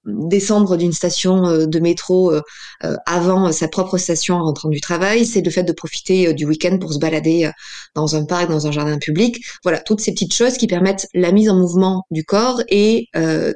descendre 0.06 0.78
d'une 0.78 0.94
station 0.94 1.48
euh, 1.48 1.66
de 1.66 1.80
métro 1.80 2.32
euh, 2.32 2.42
euh, 2.84 2.96
avant 3.06 3.52
sa 3.52 3.68
propre 3.68 3.98
station 3.98 4.36
en 4.36 4.44
rentrant 4.44 4.70
du 4.70 4.82
travail, 4.82 5.26
c'est 5.26 5.42
le 5.42 5.52
fait 5.52 5.64
de 5.64 5.72
profiter 5.72 6.34
du 6.34 6.46
week-end 6.46 6.78
pour 6.80 6.94
se 6.94 7.00
balader 7.00 7.50
dans 7.96 8.16
un 8.16 8.26
parc, 8.26 8.50
dans 8.50 8.68
un 8.68 8.72
jardin 8.72 8.98
public. 8.98 9.44
Voilà, 9.64 9.80
toutes 9.80 10.02
ces 10.02 10.12
petites 10.12 10.34
choses 10.34 10.58
qui 10.58 10.68
permettent 10.68 11.08
la 11.14 11.32
mise 11.32 11.50
en 11.50 11.56
mouvement 11.56 12.06
du 12.12 12.24
corps 12.24 12.62
et 12.70 13.08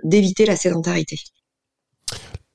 d'éviter 0.03 0.45
la 0.45 0.55
sédentarité. 0.55 1.17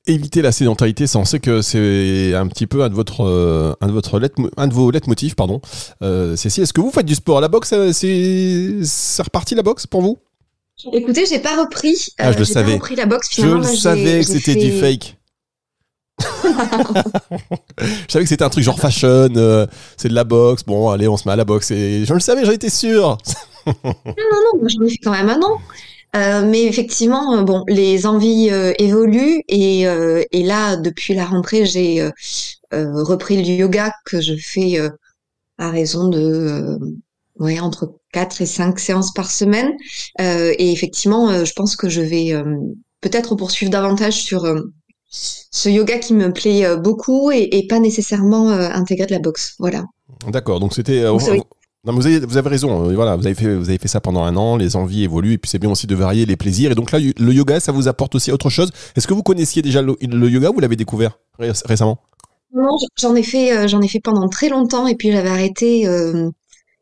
Éviter 0.06 0.42
la 0.42 0.52
sédentarité, 0.52 1.06
ça 1.06 1.18
on 1.18 1.24
sait 1.24 1.40
que 1.40 1.62
c'est 1.62 2.34
un 2.34 2.46
petit 2.48 2.66
peu 2.66 2.82
un 2.82 2.88
de, 2.88 2.94
votre, 2.94 3.76
un 3.80 3.86
de, 3.86 3.92
votre 3.92 4.18
lettre, 4.18 4.36
un 4.56 4.66
de 4.66 4.74
vos 4.74 4.90
leitmotifs, 4.90 5.34
pardon. 5.34 5.60
Cécile, 6.36 6.62
est-ce 6.62 6.72
que 6.72 6.80
vous 6.80 6.90
faites 6.90 7.06
du 7.06 7.14
sport 7.14 7.40
La 7.40 7.48
boxe, 7.48 7.74
c'est 7.92 9.22
reparti 9.22 9.54
la 9.54 9.62
boxe 9.62 9.86
pour 9.86 10.02
vous? 10.02 10.18
Écoutez, 10.92 11.26
j'ai 11.26 11.38
pas 11.38 11.60
repris. 11.60 11.96
Ah, 12.18 12.32
je 12.32 12.38
le 12.38 12.44
savais. 12.44 12.72
Pas 12.72 12.78
repris 12.78 12.96
la 12.96 13.06
boxe. 13.06 13.28
je 13.32 13.46
le 13.46 13.62
savais 13.62 14.20
que 14.20 14.26
c'était 14.26 14.54
du 14.54 14.72
fake. 14.72 15.16
je 17.78 17.84
savais 18.08 18.24
que 18.24 18.28
c'était 18.28 18.44
un 18.44 18.50
truc 18.50 18.64
genre 18.64 18.78
fashion, 18.78 19.28
euh, 19.36 19.66
c'est 19.96 20.08
de 20.08 20.14
la 20.14 20.24
boxe. 20.24 20.64
Bon, 20.64 20.90
allez, 20.90 21.08
on 21.08 21.16
se 21.16 21.26
met 21.26 21.32
à 21.32 21.36
la 21.36 21.44
boxe. 21.44 21.70
Et 21.70 22.04
je 22.04 22.12
le 22.12 22.20
savais, 22.20 22.44
j'en 22.44 22.52
étais 22.52 22.70
sûr. 22.70 23.18
non, 23.66 23.74
non, 23.84 24.60
non, 24.60 24.68
j'en 24.68 24.84
ai 24.84 24.90
fait 24.90 24.98
quand 25.02 25.12
même 25.12 25.28
un 25.28 25.40
an. 25.40 25.58
Euh, 26.16 26.44
mais 26.44 26.64
effectivement, 26.64 27.36
euh, 27.36 27.42
bon, 27.42 27.64
les 27.68 28.06
envies 28.06 28.50
évoluent 28.78 29.42
et, 29.48 29.82
et, 29.82 30.42
là, 30.42 30.76
depuis 30.76 31.14
la 31.14 31.24
rentrée, 31.24 31.64
j'ai 31.66 32.08
repris 32.72 33.42
le 33.42 33.48
yoga 33.48 33.92
que 34.04 34.20
je 34.20 34.34
fais 34.34 34.78
à 35.58 35.70
raison 35.70 36.08
de 36.08 36.78
ouais, 37.40 37.58
entre 37.58 37.96
4 38.12 38.42
et 38.42 38.46
5 38.46 38.78
séances 38.78 39.12
par 39.12 39.30
semaine. 39.30 39.72
Euh, 40.20 40.52
et 40.58 40.70
effectivement, 40.70 41.30
euh, 41.30 41.44
je 41.44 41.52
pense 41.54 41.74
que 41.74 41.88
je 41.88 42.00
vais 42.00 42.32
euh, 42.32 42.56
peut-être 43.00 43.34
poursuivre 43.34 43.72
davantage 43.72 44.22
sur 44.22 44.46
ce 45.08 45.68
yoga 45.68 45.98
qui 45.98 46.14
me 46.14 46.32
plaît 46.32 46.76
beaucoup 46.76 47.32
et, 47.32 47.66
pas 47.68 47.80
nécessairement 47.80 48.50
intégrer 48.50 49.06
de 49.06 49.12
la 49.12 49.18
boxe. 49.18 49.56
Voilà. 49.58 49.86
D'accord, 50.28 50.60
donc 50.60 50.74
c'était... 50.74 51.04
Non, 51.82 51.94
vous, 51.94 52.06
avez, 52.06 52.18
vous 52.18 52.36
avez 52.36 52.50
raison. 52.50 52.92
Voilà, 52.92 53.16
vous 53.16 53.24
avez 53.24 53.34
fait, 53.34 53.54
vous 53.56 53.70
avez 53.70 53.78
fait 53.78 53.88
ça 53.88 54.02
pendant 54.02 54.22
un 54.22 54.36
an. 54.36 54.58
Les 54.58 54.76
envies 54.76 55.04
évoluent 55.04 55.32
et 55.32 55.38
puis 55.38 55.50
c'est 55.50 55.58
bien 55.58 55.70
aussi 55.70 55.86
de 55.86 55.94
varier 55.94 56.26
les 56.26 56.36
plaisirs. 56.36 56.70
Et 56.70 56.74
donc 56.74 56.92
là, 56.92 56.98
le 56.98 57.32
yoga, 57.32 57.58
ça 57.58 57.72
vous 57.72 57.88
apporte 57.88 58.14
aussi 58.14 58.30
autre 58.30 58.50
chose? 58.50 58.70
Est-ce 58.94 59.06
que 59.06 59.14
vous 59.14 59.22
connaissiez 59.22 59.62
déjà 59.62 59.80
le, 59.80 59.96
yoga 60.28 60.50
ou 60.50 60.54
vous 60.54 60.60
l'avez 60.60 60.76
découvert 60.76 61.18
récemment? 61.38 61.98
Non, 62.54 62.76
j'en 62.98 63.14
ai 63.14 63.22
fait, 63.22 63.66
j'en 63.66 63.80
ai 63.80 63.88
fait 63.88 64.00
pendant 64.00 64.28
très 64.28 64.50
longtemps 64.50 64.86
et 64.86 64.94
puis 64.94 65.10
j'avais 65.10 65.30
arrêté 65.30 65.86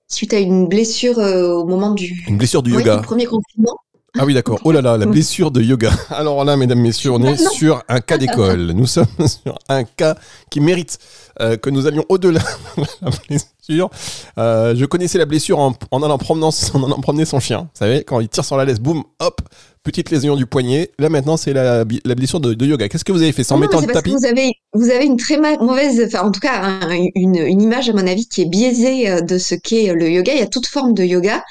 suite 0.08 0.34
à 0.34 0.38
une 0.38 0.66
blessure 0.68 1.18
euh, 1.18 1.52
au 1.52 1.66
moment 1.66 1.92
du, 1.92 2.24
une 2.26 2.38
blessure 2.38 2.62
du 2.62 2.72
yoga. 2.72 2.98
premier 2.98 3.26
confinement. 3.26 3.76
Ah 4.18 4.24
oui, 4.24 4.34
d'accord. 4.34 4.58
Oh 4.64 4.72
là 4.72 4.80
là, 4.80 4.96
la 4.96 5.06
blessure 5.06 5.50
de 5.50 5.60
yoga. 5.60 5.92
Alors 6.10 6.44
là, 6.44 6.56
mesdames, 6.56 6.80
messieurs, 6.80 7.12
on 7.12 7.22
est 7.22 7.36
sur 7.36 7.82
un 7.88 8.00
cas 8.00 8.16
d'école. 8.16 8.72
Nous 8.72 8.86
sommes 8.86 9.06
sur 9.26 9.58
un 9.68 9.84
cas 9.84 10.16
qui 10.50 10.60
mérite 10.60 10.98
euh, 11.40 11.56
que 11.56 11.70
nous 11.70 11.86
allions 11.86 12.04
au-delà 12.08 12.40
de 12.76 12.82
la 13.02 13.10
blessure. 13.28 13.90
Euh, 14.38 14.74
je 14.76 14.84
connaissais 14.84 15.18
la 15.18 15.26
blessure 15.26 15.58
en, 15.58 15.74
en, 15.90 16.02
allant 16.02 16.18
promener, 16.18 16.48
en 16.74 16.84
allant 16.84 17.00
promener 17.00 17.24
son 17.24 17.40
chien. 17.40 17.60
Vous 17.60 17.78
savez, 17.78 18.04
quand 18.04 18.20
il 18.20 18.28
tire 18.28 18.44
sur 18.44 18.56
la 18.56 18.64
laisse, 18.64 18.80
boum, 18.80 19.04
hop, 19.20 19.40
petite 19.88 20.10
lésion 20.10 20.36
du 20.36 20.46
poignet. 20.46 20.90
Là 20.98 21.08
maintenant, 21.08 21.36
c'est 21.36 21.52
la, 21.52 21.84
la, 22.04 22.14
blessure 22.14 22.40
de, 22.40 22.64
yoga. 22.64 22.88
Qu'est-ce 22.88 23.04
que 23.04 23.12
vous 23.12 23.22
avez 23.22 23.32
fait 23.32 23.44
sans 23.44 23.56
mettre 23.56 23.76
en 23.76 23.82
tapis 23.82 24.10
vous 24.10 24.26
avez, 24.26 24.52
vous 24.74 24.90
avez 24.90 25.06
une 25.06 25.16
très 25.16 25.38
mauvaise, 25.38 26.02
enfin 26.06 26.26
en 26.26 26.30
tout 26.30 26.40
cas 26.40 26.80
une, 27.14 27.36
une, 27.36 27.62
image 27.62 27.88
à 27.88 27.92
mon 27.92 28.06
avis 28.06 28.26
qui 28.26 28.42
est 28.42 28.46
biaisée 28.46 29.08
euh, 29.08 29.20
de 29.20 29.38
ce 29.38 29.54
qu'est 29.54 29.94
le 29.94 30.10
yoga. 30.10 30.32
Il 30.34 30.40
y 30.40 30.42
a 30.42 30.46
toute 30.46 30.66
forme 30.66 30.92
de 30.92 31.04
yoga, 31.04 31.42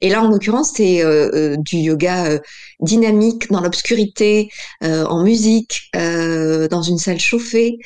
et 0.00 0.10
là 0.10 0.22
en 0.22 0.28
l'occurrence 0.28 0.72
c'est 0.76 1.02
euh, 1.02 1.56
du 1.56 1.78
yoga 1.78 2.38
dynamique 2.80 3.50
dans 3.50 3.62
l'obscurité, 3.62 4.50
en 4.82 5.22
musique, 5.22 5.90
dans 5.94 6.82
une 6.82 6.98
salle 6.98 7.18
chauffée, 7.18 7.78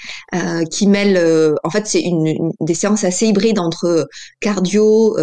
qui 0.70 0.88
mêle, 0.88 1.49
en 1.64 1.70
fait 1.70 1.86
c'est 1.86 2.02
une, 2.02 2.52
des 2.60 2.74
séances 2.74 3.04
assez 3.04 3.26
hybrides 3.26 3.58
entre 3.58 4.08
cardio, 4.40 5.16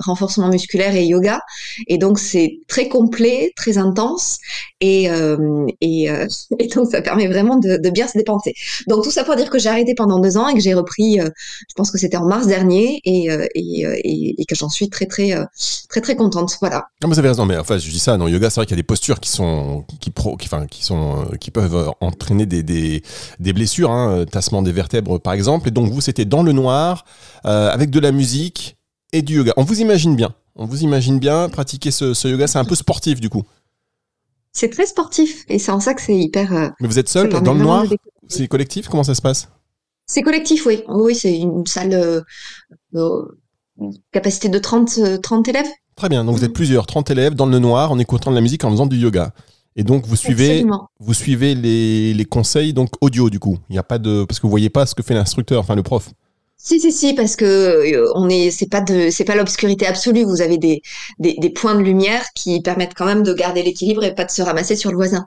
renforcement 0.00 0.48
musculaire 0.48 0.94
et 0.94 1.04
yoga, 1.04 1.40
et 1.86 1.98
donc 1.98 2.18
c'est 2.18 2.60
très 2.68 2.88
complet, 2.88 3.52
très 3.56 3.78
intense 3.78 4.38
et, 4.80 5.10
euh, 5.10 5.66
et, 5.80 6.10
euh, 6.10 6.26
donc 6.74 6.90
ça 6.90 7.02
permet 7.02 7.28
vraiment 7.28 7.56
de, 7.58 7.78
bien 7.90 8.08
se 8.08 8.18
dépenser. 8.18 8.54
Donc 8.88 9.04
tout 9.04 9.10
ça 9.10 9.24
pour 9.24 9.36
dire 9.36 9.50
que 9.50 9.58
j'ai 9.58 9.68
arrêté 9.68 9.94
pendant 9.94 10.18
deux 10.18 10.36
ans 10.36 10.48
et 10.48 10.54
que 10.54 10.60
j'ai 10.60 10.74
repris, 10.74 11.20
euh, 11.20 11.28
je 11.68 11.74
pense 11.76 11.90
que 11.90 11.98
c'était 11.98 12.16
en 12.16 12.26
mars 12.26 12.46
dernier 12.46 13.00
et, 13.04 13.28
et, 13.54 14.34
et 14.40 14.44
que 14.44 14.54
j'en 14.54 14.68
suis 14.68 14.88
très 14.88 15.06
très 15.06 15.34
très 15.88 16.00
très 16.00 16.16
contente. 16.16 16.56
Voilà. 16.60 16.86
Vous 17.02 17.18
avez 17.18 17.28
raison, 17.28 17.46
mais 17.46 17.56
enfin 17.56 17.78
je 17.78 17.90
dis 17.90 17.98
ça, 17.98 18.16
dans 18.16 18.26
le 18.26 18.32
yoga 18.32 18.50
c'est 18.50 18.56
vrai 18.56 18.66
qu'il 18.66 18.76
y 18.76 18.78
a 18.78 18.82
des 18.82 18.86
postures 18.86 19.20
qui 19.20 19.30
sont 19.30 19.84
qui 20.00 20.10
pro, 20.10 20.36
enfin, 20.42 20.66
qui 20.66 20.84
sont 20.84 21.26
qui 21.40 21.50
peuvent 21.50 21.90
entraîner 22.00 22.46
des, 22.46 22.62
des, 22.62 23.02
des 23.38 23.52
blessures, 23.52 23.90
hein, 23.90 24.24
tassement 24.30 24.62
des 24.62 24.72
vertèbres 24.72 25.20
par 25.20 25.32
exemple. 25.32 25.61
Et 25.66 25.70
donc 25.70 25.90
vous 25.90 26.00
c'était 26.00 26.24
dans 26.24 26.42
le 26.42 26.52
noir 26.52 27.04
avec 27.44 27.90
de 27.90 28.00
la 28.00 28.12
musique 28.12 28.76
et 29.12 29.22
du 29.22 29.36
yoga. 29.36 29.52
On 29.56 29.64
vous 29.64 29.80
imagine 29.80 30.16
bien. 30.16 30.34
On 30.56 30.66
vous 30.66 30.82
imagine 30.82 31.18
bien 31.18 31.48
pratiquer 31.48 31.90
ce, 31.90 32.12
ce 32.14 32.28
yoga, 32.28 32.46
c'est 32.46 32.58
un 32.58 32.64
peu 32.64 32.74
sportif 32.74 33.20
du 33.20 33.30
coup. 33.30 33.44
C'est 34.52 34.68
très 34.68 34.86
sportif 34.86 35.44
et 35.48 35.58
c'est 35.58 35.72
en 35.72 35.80
ça 35.80 35.94
que 35.94 36.02
c'est 36.02 36.16
hyper. 36.16 36.52
Euh, 36.52 36.68
Mais 36.80 36.86
vous 36.86 36.98
êtes 36.98 37.08
seul 37.08 37.28
dans 37.30 37.54
le 37.54 37.60
noir 37.60 37.84
C'est 38.28 38.48
collectif? 38.48 38.88
Comment 38.88 39.04
ça 39.04 39.14
se 39.14 39.22
passe? 39.22 39.48
C'est 40.06 40.22
collectif, 40.22 40.66
oui. 40.66 40.82
Oui, 40.88 41.14
c'est 41.14 41.38
une 41.38 41.66
salle 41.66 41.94
euh, 41.94 42.20
euh, 42.94 43.24
capacité 44.12 44.50
de 44.50 44.58
30, 44.58 45.22
30 45.22 45.48
élèves. 45.48 45.66
Très 45.96 46.08
bien, 46.08 46.24
donc 46.24 46.36
vous 46.36 46.44
êtes 46.44 46.52
plusieurs, 46.52 46.86
30 46.86 47.10
élèves 47.10 47.34
dans 47.34 47.46
le 47.46 47.58
noir 47.58 47.92
en 47.92 47.98
écoutant 47.98 48.30
de 48.30 48.34
la 48.34 48.42
musique 48.42 48.64
en 48.64 48.70
faisant 48.70 48.86
du 48.86 48.96
yoga. 48.96 49.32
Et 49.76 49.84
donc 49.84 50.06
vous 50.06 50.16
suivez, 50.16 50.64
vous 51.00 51.14
suivez 51.14 51.54
les, 51.54 52.12
les, 52.12 52.24
conseils 52.24 52.72
donc 52.72 52.90
audio 53.00 53.30
du 53.30 53.38
coup. 53.38 53.58
Il 53.68 53.72
n'y 53.72 53.78
a 53.78 53.82
pas 53.82 53.98
de 53.98 54.24
parce 54.24 54.38
que 54.38 54.46
vous 54.46 54.50
voyez 54.50 54.70
pas 54.70 54.84
ce 54.84 54.94
que 54.94 55.02
fait 55.02 55.14
l'instructeur, 55.14 55.60
enfin 55.60 55.74
le 55.74 55.82
prof. 55.82 56.10
Si 56.64 56.78
si 56.78 56.92
si 56.92 57.12
parce 57.12 57.34
que 57.34 57.44
euh, 57.44 58.12
on 58.14 58.28
est 58.28 58.52
c'est 58.52 58.70
pas 58.70 58.80
de 58.80 59.10
c'est 59.10 59.24
pas 59.24 59.34
l'obscurité 59.34 59.84
absolue. 59.84 60.22
Vous 60.22 60.42
avez 60.42 60.58
des, 60.58 60.80
des, 61.18 61.34
des 61.36 61.50
points 61.50 61.74
de 61.74 61.80
lumière 61.80 62.22
qui 62.36 62.60
permettent 62.60 62.94
quand 62.94 63.04
même 63.04 63.24
de 63.24 63.34
garder 63.34 63.64
l'équilibre 63.64 64.04
et 64.04 64.14
pas 64.14 64.24
de 64.24 64.30
se 64.30 64.42
ramasser 64.42 64.76
sur 64.76 64.90
le 64.90 64.96
voisin. 64.96 65.24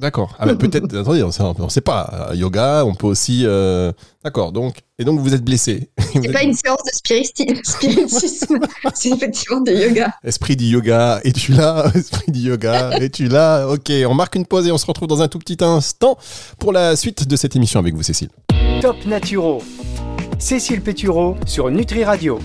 D'accord. 0.00 0.34
Ah 0.38 0.46
peut-être 0.54 0.96
attendez 0.98 1.22
on 1.22 1.30
sait, 1.30 1.42
on 1.42 1.68
sait 1.68 1.82
pas 1.82 2.30
yoga 2.32 2.86
on 2.86 2.94
peut 2.94 3.06
aussi 3.06 3.42
euh, 3.44 3.92
d'accord 4.24 4.50
donc 4.50 4.76
et 4.98 5.04
donc 5.04 5.20
vous 5.20 5.34
êtes 5.34 5.44
blessé. 5.44 5.90
C'est 6.14 6.32
pas 6.32 6.42
une 6.42 6.54
séance 6.54 6.82
de 6.82 6.90
spiritisme 6.96 8.58
c'est 8.94 9.10
effectivement 9.10 9.60
du 9.60 9.72
yoga. 9.72 10.14
Esprit 10.24 10.56
du 10.56 10.64
yoga 10.64 11.20
es-tu 11.22 11.52
là? 11.52 11.92
Esprit 11.94 12.32
du 12.32 12.40
yoga 12.48 12.92
es-tu 12.98 13.28
là? 13.28 13.66
Ok 13.68 13.92
on 14.08 14.14
marque 14.14 14.36
une 14.36 14.46
pause 14.46 14.66
et 14.66 14.72
on 14.72 14.78
se 14.78 14.86
retrouve 14.86 15.06
dans 15.08 15.20
un 15.20 15.28
tout 15.28 15.38
petit 15.38 15.62
instant 15.62 16.16
pour 16.58 16.72
la 16.72 16.96
suite 16.96 17.28
de 17.28 17.36
cette 17.36 17.54
émission 17.56 17.78
avec 17.78 17.94
vous 17.94 18.02
Cécile. 18.02 18.30
Top 18.80 18.96
Naturo 19.04 19.62
Cécile 20.38 20.80
Pétureau 20.80 21.36
sur 21.46 21.68
Nutri 21.68 22.04
Radio. 22.04 22.38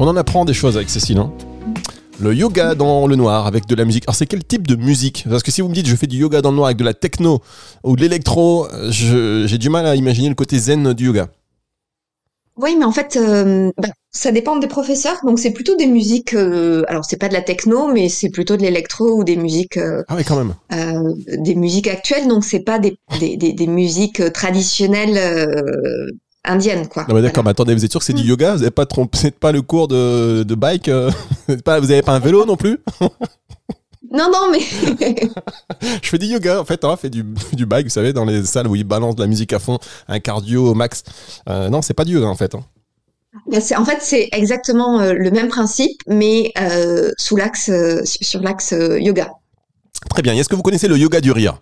On 0.00 0.08
en 0.08 0.16
apprend 0.16 0.44
des 0.44 0.52
choses 0.52 0.76
avec 0.76 0.90
Cécile. 0.90 1.18
Hein 1.18 1.32
le 2.18 2.34
yoga 2.34 2.74
dans 2.74 3.06
le 3.06 3.14
noir 3.14 3.46
avec 3.46 3.66
de 3.66 3.74
la 3.74 3.84
musique. 3.84 4.04
Alors 4.06 4.16
c'est 4.16 4.26
quel 4.26 4.42
type 4.42 4.66
de 4.66 4.74
musique? 4.74 5.24
Parce 5.28 5.42
que 5.42 5.52
si 5.52 5.60
vous 5.60 5.68
me 5.68 5.74
dites 5.74 5.86
je 5.86 5.94
fais 5.94 6.06
du 6.06 6.16
yoga 6.16 6.40
dans 6.40 6.50
le 6.50 6.56
noir 6.56 6.66
avec 6.66 6.78
de 6.78 6.84
la 6.84 6.94
techno 6.94 7.40
ou 7.84 7.94
de 7.94 8.00
l'électro, 8.00 8.66
j'ai 8.88 9.58
du 9.58 9.68
mal 9.68 9.86
à 9.86 9.94
imaginer 9.94 10.28
le 10.28 10.34
côté 10.34 10.58
zen 10.58 10.94
du 10.94 11.06
yoga. 11.06 11.28
Oui, 12.58 12.74
mais 12.78 12.86
en 12.86 12.92
fait, 12.92 13.18
euh, 13.20 13.70
bah, 13.76 13.88
ça 14.10 14.32
dépend 14.32 14.56
des 14.56 14.66
professeurs. 14.66 15.18
Donc, 15.24 15.38
c'est 15.38 15.50
plutôt 15.50 15.76
des 15.76 15.86
musiques. 15.86 16.32
Euh, 16.32 16.84
alors, 16.88 17.04
c'est 17.04 17.18
pas 17.18 17.28
de 17.28 17.34
la 17.34 17.42
techno, 17.42 17.92
mais 17.92 18.08
c'est 18.08 18.30
plutôt 18.30 18.56
de 18.56 18.62
l'électro 18.62 19.18
ou 19.18 19.24
des 19.24 19.36
musiques. 19.36 19.76
Euh, 19.76 20.02
ah 20.08 20.14
oui, 20.16 20.24
quand 20.24 20.36
même. 20.36 20.54
Euh, 20.72 21.12
des 21.36 21.54
musiques 21.54 21.86
actuelles. 21.86 22.28
Donc, 22.28 22.46
c'est 22.46 22.60
pas 22.60 22.78
des, 22.78 22.96
des, 23.20 23.36
des, 23.36 23.52
des 23.52 23.66
musiques 23.66 24.32
traditionnelles 24.32 25.18
indiennes, 26.46 26.88
quoi. 26.88 27.04
Non, 27.08 27.14
mais 27.14 27.22
d'accord, 27.22 27.42
Voilà. 27.42 27.44
mais 27.44 27.50
attendez, 27.50 27.74
vous 27.74 27.84
êtes 27.84 27.90
sûr 27.90 28.00
que 28.00 28.06
c'est 28.06 28.12
du 28.12 28.22
Mm. 28.24 28.28
yoga? 28.28 28.52
Vous 28.52 28.58
n'avez 28.60 28.70
pas 28.70 28.86
trompé, 28.86 29.30
pas 29.30 29.52
le 29.52 29.62
cours 29.62 29.88
de, 29.88 30.42
de 30.42 30.54
bike 30.54 30.88
euh, 30.88 31.10
vous 31.48 31.52
n'avez 31.54 31.62
pas- 31.62 31.80
Vous 31.80 31.86
n'avez 31.88 32.02
pas 32.02 32.12
un 32.12 32.18
vélo 32.20 32.44
non 32.44 32.56
plus? 32.56 32.78
Non, 34.12 34.30
non, 34.32 34.52
mais 34.52 34.60
Je 36.02 36.08
fais 36.08 36.16
du 36.18 36.26
yoga 36.26 36.60
en 36.60 36.64
fait, 36.64 36.84
hein, 36.84 36.96
fait 36.96 37.10
du, 37.10 37.24
du 37.52 37.66
bike, 37.66 37.86
vous 37.86 37.90
savez, 37.92 38.12
dans 38.12 38.24
les 38.24 38.44
salles 38.44 38.68
où 38.68 38.76
ils 38.76 38.84
balancent 38.84 39.16
de 39.16 39.20
la 39.22 39.26
musique 39.26 39.52
à 39.52 39.58
fond, 39.58 39.78
un 40.06 40.20
cardio 40.20 40.70
au 40.70 40.74
max. 40.74 41.02
Euh, 41.48 41.68
non, 41.70 41.82
c'est 41.82 41.92
pas 41.92 42.04
du 42.04 42.14
yoga 42.14 42.26
en 42.28 42.36
fait. 42.36 42.54
hein. 42.54 42.64
C'est- 43.60 43.76
en 43.76 43.84
fait, 43.84 43.98
c'est 44.00 44.28
exactement 44.32 45.00
euh, 45.00 45.12
le 45.12 45.30
même 45.32 45.48
principe, 45.48 46.00
mais 46.06 46.52
euh, 46.58 47.10
sous 47.18 47.36
l'axe, 47.36 47.68
sur 48.04 48.40
l'axe 48.40 48.72
yoga. 49.00 49.32
Très 50.08 50.22
bien. 50.22 50.34
Est-ce 50.34 50.48
que 50.48 50.54
vous 50.54 50.62
connaissez 50.62 50.88
le 50.88 50.96
yoga 50.96 51.20
du 51.20 51.32
rire 51.32 51.58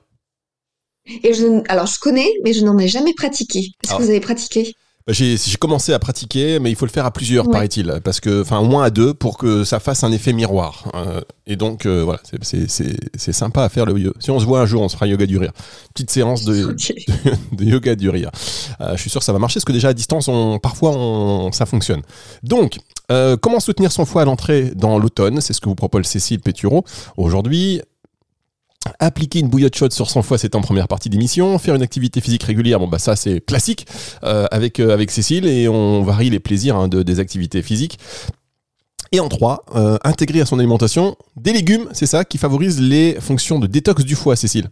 Et 1.23 1.35
je, 1.35 1.63
alors, 1.69 1.87
je 1.87 1.99
connais, 1.99 2.29
mais 2.45 2.53
je 2.53 2.65
n'en 2.65 2.79
ai 2.79 2.89
jamais 2.89 3.13
pratiqué. 3.15 3.73
Est-ce 3.83 3.93
Ah. 3.93 3.97
que 3.99 4.03
vous 4.03 4.11
avez 4.11 4.21
pratiqué? 4.21 4.75
Bah, 5.07 5.13
J'ai 5.13 5.37
commencé 5.61 5.93
à 5.93 5.99
pratiquer, 5.99 6.59
mais 6.61 6.71
il 6.71 6.77
faut 6.77 6.87
le 6.87 6.91
faire 6.91 7.05
à 7.05 7.11
plusieurs, 7.11 7.45
Ouais. 7.47 7.53
paraît-il, 7.53 8.01
parce 8.03 8.21
que, 8.21 8.41
enfin, 8.41 8.59
au 8.61 8.65
moins 8.65 8.85
à 8.85 8.89
deux, 8.91 9.13
pour 9.13 9.37
que 9.37 9.63
ça 9.63 9.79
fasse 9.79 10.03
un 10.03 10.11
effet 10.13 10.33
miroir. 10.33 10.91
Euh, 10.95 11.21
et 11.47 11.57
donc, 11.57 11.85
euh, 11.85 12.03
voilà, 12.05 12.21
c'est- 12.41 13.33
sympa 13.33 13.65
à 13.65 13.69
faire 13.69 13.85
le 13.85 13.99
yoga. 13.99 14.17
Si 14.19 14.31
on 14.31 14.41
se 14.41 14.47
voit 14.47 14.61
un 14.63 14.67
jour, 14.67 14.81
on 14.81 14.89
se 14.89 14.95
fera 14.97 15.07
yoga 15.07 15.27
du 15.27 15.37
rire. 15.37 15.53
Petite 15.93 16.11
séance 16.11 16.45
de, 16.47 16.75
yoga 17.61 17.95
du 17.97 18.09
rire. 18.09 18.31
Euh, 18.81 18.97
je 18.97 19.01
suis 19.03 19.11
sûr 19.11 19.21
que 19.21 19.27
ça 19.27 19.35
va 19.35 19.39
marcher, 19.39 19.57
parce 19.57 19.67
que 19.67 19.73
déjà 19.73 19.89
à 19.89 19.93
distance, 19.93 20.27
on, 20.29 20.59
parfois, 20.59 20.93
on, 20.97 21.53
ça 21.53 21.67
fonctionne. 21.67 22.01
Donc, 22.43 22.79
euh, 23.13 23.37
comment 23.37 23.61
soutenir 23.61 23.93
son 23.93 24.07
foie 24.07 24.23
à 24.23 24.25
l'entrée 24.25 24.73
dans 24.75 24.99
l'automne? 24.99 25.43
C'est 25.43 25.53
ce 25.53 25.61
que 25.61 25.69
vous 25.69 25.75
propose 25.75 26.07
Cécile 26.07 26.41
Pétureau 26.41 26.83
aujourd'hui. 27.19 27.83
Appliquer 28.99 29.41
une 29.41 29.49
bouillotte 29.49 29.77
chaude 29.77 29.93
sur 29.93 30.11
son 30.11 30.23
foie, 30.23 30.39
c'est 30.39 30.55
en 30.55 30.61
première 30.61 30.89
partie 30.89 31.09
d'émission. 31.09 31.59
Faire 31.59 31.75
une 31.75 31.83
activité 31.83 32.21
physique 32.21 32.43
régulière, 32.43 32.79
bon 32.79 32.89
bah 32.89 32.99
ça 32.99 33.17
c'est 33.17 33.41
classique 33.41 33.87
euh, 34.23 34.47
avec 34.51 34.79
euh, 34.81 34.93
avec 34.93 35.11
Cécile 35.11 35.47
et 35.47 35.69
on 35.69 36.03
varie 36.03 36.31
les 36.31 36.41
plaisirs 36.41 36.77
hein, 36.77 36.89
de, 36.89 37.03
des 37.03 37.19
activités 37.21 37.63
physiques. 37.63 37.99
Et 39.13 39.21
en 39.21 39.29
trois, 39.29 39.65
euh, 39.75 39.97
intégrer 40.03 40.41
à 40.41 40.47
son 40.47 40.59
alimentation 40.59 41.17
des 41.37 41.53
légumes, 41.53 41.89
c'est 41.93 42.07
ça 42.07 42.25
qui 42.25 42.37
favorise 42.37 42.81
les 42.81 43.15
fonctions 43.21 43.59
de 43.59 43.67
détox 43.67 44.05
du 44.05 44.17
foie, 44.17 44.35
Cécile? 44.35 44.71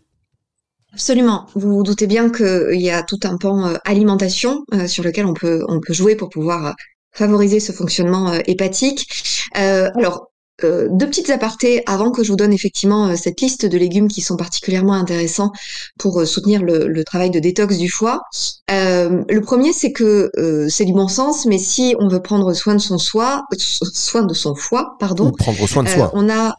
Absolument. 0.92 1.46
Vous 1.54 1.76
vous 1.76 1.82
doutez 1.82 2.06
bien 2.06 2.28
qu'il 2.30 2.80
y 2.80 2.90
a 2.90 3.02
tout 3.02 3.20
un 3.24 3.38
pan 3.38 3.66
euh, 3.66 3.76
alimentation 3.84 4.64
euh, 4.74 4.86
sur 4.86 5.02
lequel 5.04 5.24
on 5.26 5.32
peut, 5.32 5.64
on 5.68 5.80
peut 5.80 5.94
jouer 5.94 6.16
pour 6.16 6.28
pouvoir 6.28 6.66
euh, 6.66 6.72
favoriser 7.12 7.60
ce 7.60 7.72
fonctionnement 7.72 8.32
hépatique. 8.46 9.06
Alors, 9.54 10.31
euh, 10.64 10.88
deux 10.90 11.06
petites 11.06 11.30
apartés 11.30 11.82
avant 11.86 12.10
que 12.10 12.22
je 12.22 12.30
vous 12.30 12.36
donne 12.36 12.52
effectivement 12.52 13.08
euh, 13.08 13.16
cette 13.16 13.40
liste 13.40 13.66
de 13.66 13.78
légumes 13.78 14.08
qui 14.08 14.20
sont 14.20 14.36
particulièrement 14.36 14.92
intéressants 14.92 15.50
pour 15.98 16.20
euh, 16.20 16.24
soutenir 16.26 16.62
le, 16.62 16.86
le 16.86 17.04
travail 17.04 17.30
de 17.30 17.38
détox 17.40 17.78
du 17.78 17.88
foie. 17.88 18.22
Euh, 18.70 19.22
le 19.28 19.40
premier, 19.40 19.72
c'est 19.72 19.92
que 19.92 20.30
euh, 20.36 20.68
c'est 20.68 20.84
du 20.84 20.92
bon 20.92 21.08
sens, 21.08 21.46
mais 21.46 21.58
si 21.58 21.94
on 21.98 22.08
veut 22.08 22.22
prendre 22.22 22.52
soin 22.54 22.74
de 22.74 22.80
son 22.80 22.98
foie, 22.98 23.44
soin 23.58 24.22
de 24.24 24.34
son 24.34 24.54
foie, 24.54 24.96
pardon, 24.98 25.28
Ou 25.28 25.32
prendre 25.32 25.66
soin 25.68 25.82
de 25.82 25.88
soi. 25.88 26.10
on 26.14 26.28
a, 26.30 26.56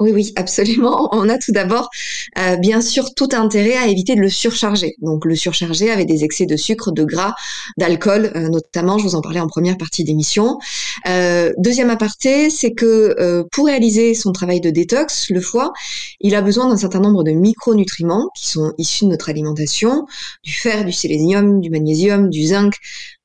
oui, 0.00 0.12
oui, 0.12 0.32
absolument. 0.36 1.08
On 1.12 1.28
a 1.28 1.38
tout 1.38 1.52
d'abord, 1.52 1.90
euh, 2.38 2.56
bien 2.56 2.80
sûr, 2.80 3.14
tout 3.14 3.28
intérêt 3.32 3.76
à 3.76 3.86
éviter 3.86 4.14
de 4.14 4.20
le 4.20 4.28
surcharger. 4.28 4.94
Donc, 5.00 5.24
le 5.24 5.34
surcharger 5.34 5.90
avec 5.90 6.06
des 6.06 6.24
excès 6.24 6.46
de 6.46 6.56
sucre, 6.56 6.92
de 6.92 7.04
gras, 7.04 7.34
d'alcool, 7.76 8.32
euh, 8.36 8.48
notamment. 8.48 8.98
Je 8.98 9.04
vous 9.04 9.14
en 9.14 9.20
parlais 9.20 9.40
en 9.40 9.48
première 9.48 9.76
partie 9.76 10.04
d'émission. 10.04 10.58
Euh, 11.06 11.52
deuxième 11.58 11.90
aparté, 11.90 12.50
c'est 12.50 12.72
que 12.72 13.16
euh, 13.18 13.44
pour 13.50 13.66
réaliser 13.66 14.14
son 14.14 14.32
travail 14.32 14.60
de 14.60 14.70
détox, 14.70 15.30
le 15.30 15.40
foie, 15.40 15.72
il 16.20 16.34
a 16.34 16.42
besoin 16.42 16.68
d'un 16.68 16.76
certain 16.76 17.00
nombre 17.00 17.24
de 17.24 17.32
micronutriments 17.32 18.30
qui 18.36 18.48
sont 18.48 18.72
issus 18.78 19.04
de 19.04 19.10
notre 19.10 19.28
alimentation, 19.28 20.06
du 20.42 20.52
fer, 20.52 20.84
du 20.84 20.92
sélénium, 20.92 21.60
du 21.60 21.70
magnésium, 21.70 22.30
du 22.30 22.44
zinc, 22.44 22.74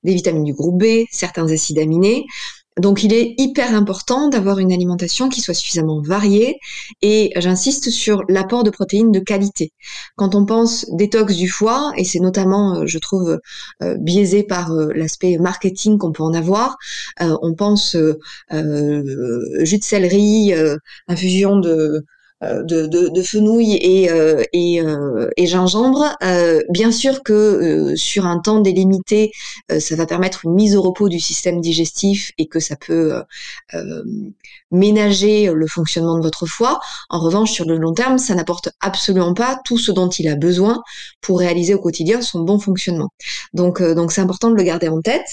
des 0.04 0.14
vitamines 0.14 0.44
du 0.44 0.54
groupe 0.54 0.82
B, 0.82 1.06
certains 1.12 1.50
acides 1.52 1.80
aminés. 1.80 2.26
Donc 2.80 3.04
il 3.04 3.14
est 3.14 3.36
hyper 3.38 3.76
important 3.76 4.30
d'avoir 4.30 4.60
une 4.60 4.72
alimentation 4.72 5.30
qui 5.30 5.42
soit 5.42 5.54
suffisamment 5.54 6.02
variée 6.02 6.58
et 7.02 7.32
j'insiste 7.36 7.92
sur 7.92 8.24
l'apport 8.30 8.64
de 8.64 8.72
protéines 8.72 9.12
de 9.12 9.20
qualité. 9.20 9.72
Quand 10.16 10.34
on 10.34 10.46
pense 10.46 10.86
détox 10.92 11.36
du 11.36 11.48
foie, 11.48 11.92
et 11.98 12.04
c'est 12.04 12.20
notamment, 12.20 12.78
euh, 12.78 12.84
je 12.88 12.98
trouve, 12.98 13.40
euh, 13.82 13.98
biaisé 14.00 14.44
par 14.44 14.72
euh, 14.72 14.92
l'aspect 14.96 15.38
marketing 15.38 15.98
qu'on 15.98 16.12
peut 16.12 16.24
en 16.24 16.34
avoir, 16.34 16.78
on 17.20 17.54
pense 17.54 17.96
jus 18.52 19.78
de 19.78 19.84
céleri, 19.84 20.54
infusion 21.08 21.58
de, 21.58 22.06
de, 22.64 22.88
de, 22.88 23.10
de 23.10 23.22
fenouil 23.22 23.78
et, 23.82 24.10
euh, 24.10 24.44
et, 24.54 24.82
euh, 24.82 25.30
gingembre. 25.38 26.16
Euh, 26.24 26.62
bien 26.70 26.92
sûr 26.92 27.24
que 27.24 27.34
euh, 27.34 27.96
sur 27.96 28.26
un 28.26 28.40
temps 28.40 28.60
délimité, 28.60 29.32
euh, 29.72 29.80
ça 29.80 29.96
va 29.96 30.06
permettre 30.06 30.46
une 30.46 30.54
mise 30.54 30.76
au 30.76 30.82
repos 30.82 31.10
du 31.10 31.20
système 31.20 31.62
digestif 31.62 32.32
et 32.38 32.48
que 32.48 32.60
ça 32.60 32.76
peut 32.76 33.14
euh, 33.14 33.22
euh, 33.74 34.04
ménager 34.72 35.52
le 35.54 35.68
fonctionnement 35.68 36.18
de 36.18 36.24
votre 36.24 36.46
foie. 36.46 36.80
En 37.10 37.20
revanche, 37.20 37.52
sur 37.52 37.66
le 37.66 37.78
long 37.78 37.94
terme, 37.94 38.18
ça 38.18 38.36
n'apporte 38.36 38.70
absolument 38.82 39.34
pas 39.34 39.60
tout 39.66 39.78
ce 39.78 39.92
dont 39.92 40.10
il 40.10 40.28
a 40.28 40.36
besoin 40.36 40.82
pour 41.22 41.40
réaliser 41.40 41.74
au 41.74 41.80
quotidien 41.80 42.22
son 42.22 42.42
bon 42.42 42.60
fonctionnement. 42.60 43.10
Donc, 43.54 43.82
euh, 43.82 43.94
donc 43.96 44.12
c'est 44.12 44.22
important 44.22 44.50
de 44.50 44.56
le 44.56 44.64
garder 44.64 44.88
en 44.88 45.02
tête. 45.02 45.28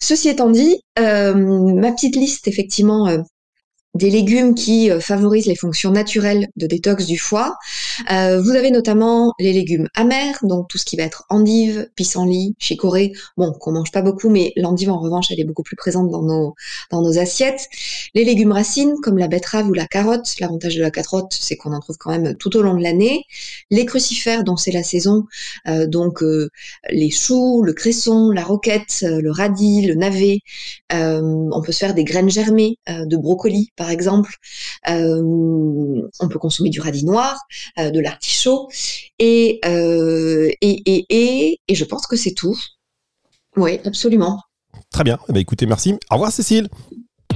Ceci 0.00 0.28
étant 0.28 0.50
dit, 0.50 0.80
euh, 0.98 1.34
ma 1.34 1.92
petite 1.92 2.16
liste 2.16 2.48
effectivement 2.48 3.08
euh, 3.08 3.18
des 3.94 4.10
légumes 4.10 4.54
qui 4.54 4.90
euh, 4.90 5.00
favorisent 5.00 5.46
les 5.46 5.56
fonctions 5.56 5.90
naturelles 5.90 6.48
de 6.56 6.66
détox 6.66 7.06
du 7.06 7.18
foie. 7.18 7.56
Euh, 8.10 8.40
vous 8.40 8.50
avez 8.50 8.70
notamment 8.70 9.32
les 9.38 9.52
légumes 9.52 9.88
amers, 9.94 10.38
donc 10.42 10.68
tout 10.68 10.78
ce 10.78 10.84
qui 10.84 10.96
va 10.96 11.02
être 11.02 11.24
endive, 11.28 11.88
pissenlit, 11.94 12.54
chicorée. 12.58 13.12
Bon, 13.36 13.52
qu'on 13.52 13.72
mange 13.72 13.92
pas 13.92 14.02
beaucoup, 14.02 14.30
mais 14.30 14.52
l'endive 14.56 14.90
en 14.90 14.98
revanche, 14.98 15.26
elle 15.30 15.40
est 15.40 15.44
beaucoup 15.44 15.62
plus 15.62 15.76
présente 15.76 16.10
dans 16.10 16.22
nos 16.22 16.54
dans 16.90 17.02
nos 17.02 17.18
assiettes. 17.18 17.68
Les 18.14 18.24
légumes 18.24 18.52
racines 18.52 18.94
comme 19.02 19.18
la 19.18 19.28
betterave 19.28 19.68
ou 19.68 19.74
la 19.74 19.86
carotte. 19.86 20.34
L'avantage 20.40 20.76
de 20.76 20.80
la 20.82 20.90
carotte, 20.90 21.36
c'est 21.38 21.56
qu'on 21.56 21.72
en 21.72 21.80
trouve 21.80 21.96
quand 21.98 22.10
même 22.10 22.34
tout 22.36 22.56
au 22.56 22.62
long 22.62 22.74
de 22.74 22.82
l'année. 22.82 23.24
Les 23.70 23.86
crucifères, 23.86 24.44
dont 24.44 24.56
c'est 24.56 24.72
la 24.72 24.82
saison, 24.82 25.24
euh, 25.68 25.86
donc 25.86 26.22
euh, 26.22 26.48
les 26.90 27.10
choux, 27.10 27.62
le 27.62 27.72
cresson, 27.72 28.30
la 28.30 28.44
roquette, 28.44 29.00
euh, 29.02 29.20
le 29.20 29.30
radis, 29.30 29.86
le 29.86 29.94
navet. 29.94 30.40
Euh, 30.92 31.20
on 31.52 31.62
peut 31.62 31.72
se 31.72 31.78
faire 31.78 31.94
des 31.94 32.04
graines 32.04 32.30
germées 32.30 32.76
de 32.88 33.16
brocoli, 33.16 33.70
par 33.82 33.90
exemple. 33.90 34.36
Euh, 34.88 36.08
on 36.20 36.28
peut 36.28 36.38
consommer 36.38 36.70
du 36.70 36.80
radis 36.80 37.04
noir, 37.04 37.36
euh, 37.80 37.90
de 37.90 37.98
l'artichaut. 37.98 38.68
Et, 39.18 39.58
euh, 39.64 40.48
et, 40.60 40.82
et, 40.86 41.06
et, 41.10 41.60
et 41.66 41.74
je 41.74 41.84
pense 41.84 42.06
que 42.06 42.14
c'est 42.14 42.34
tout. 42.34 42.56
Oui, 43.56 43.80
absolument. 43.84 44.40
Très 44.92 45.02
bien. 45.02 45.18
Eh 45.28 45.32
ben, 45.32 45.40
écoutez, 45.40 45.66
merci. 45.66 45.94
Au 46.10 46.14
revoir, 46.14 46.30
Cécile. 46.30 46.68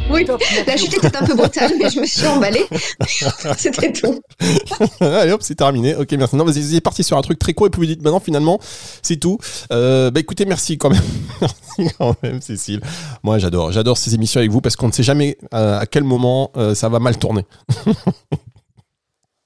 Oui, 0.08 0.24
la 0.66 0.76
chute 0.76 0.94
était 0.94 1.16
un 1.16 1.24
peu 1.24 1.34
brutale, 1.34 1.72
mais 1.78 1.90
je 1.90 2.00
me 2.00 2.06
suis 2.06 2.26
emballée. 2.26 2.64
C'était 3.56 3.92
tout. 3.92 4.20
Allez 5.00 5.32
hop, 5.32 5.42
c'est 5.42 5.56
terminé. 5.56 5.94
Ok, 5.96 6.12
merci. 6.12 6.36
Non, 6.36 6.44
vous 6.44 6.74
êtes 6.74 6.82
parti 6.82 7.02
sur 7.02 7.16
un 7.16 7.22
truc 7.22 7.38
très 7.38 7.54
court 7.54 7.66
et 7.66 7.70
puis 7.70 7.80
vous 7.80 7.86
dites 7.86 8.02
maintenant, 8.02 8.20
finalement, 8.20 8.60
c'est 9.02 9.16
tout. 9.16 9.38
Euh, 9.72 10.10
bah 10.10 10.20
écoutez, 10.20 10.44
merci 10.44 10.78
quand 10.78 10.90
même. 10.90 11.02
merci 11.40 11.94
quand 11.98 12.14
même, 12.22 12.40
Cécile. 12.40 12.80
Moi, 13.22 13.38
j'adore. 13.38 13.72
J'adore 13.72 13.98
ces 13.98 14.14
émissions 14.14 14.38
avec 14.38 14.50
vous 14.50 14.60
parce 14.60 14.76
qu'on 14.76 14.88
ne 14.88 14.92
sait 14.92 15.02
jamais 15.02 15.38
euh, 15.54 15.78
à 15.78 15.86
quel 15.86 16.04
moment 16.04 16.52
euh, 16.56 16.74
ça 16.74 16.88
va 16.88 17.00
mal 17.00 17.18
tourner. 17.18 17.44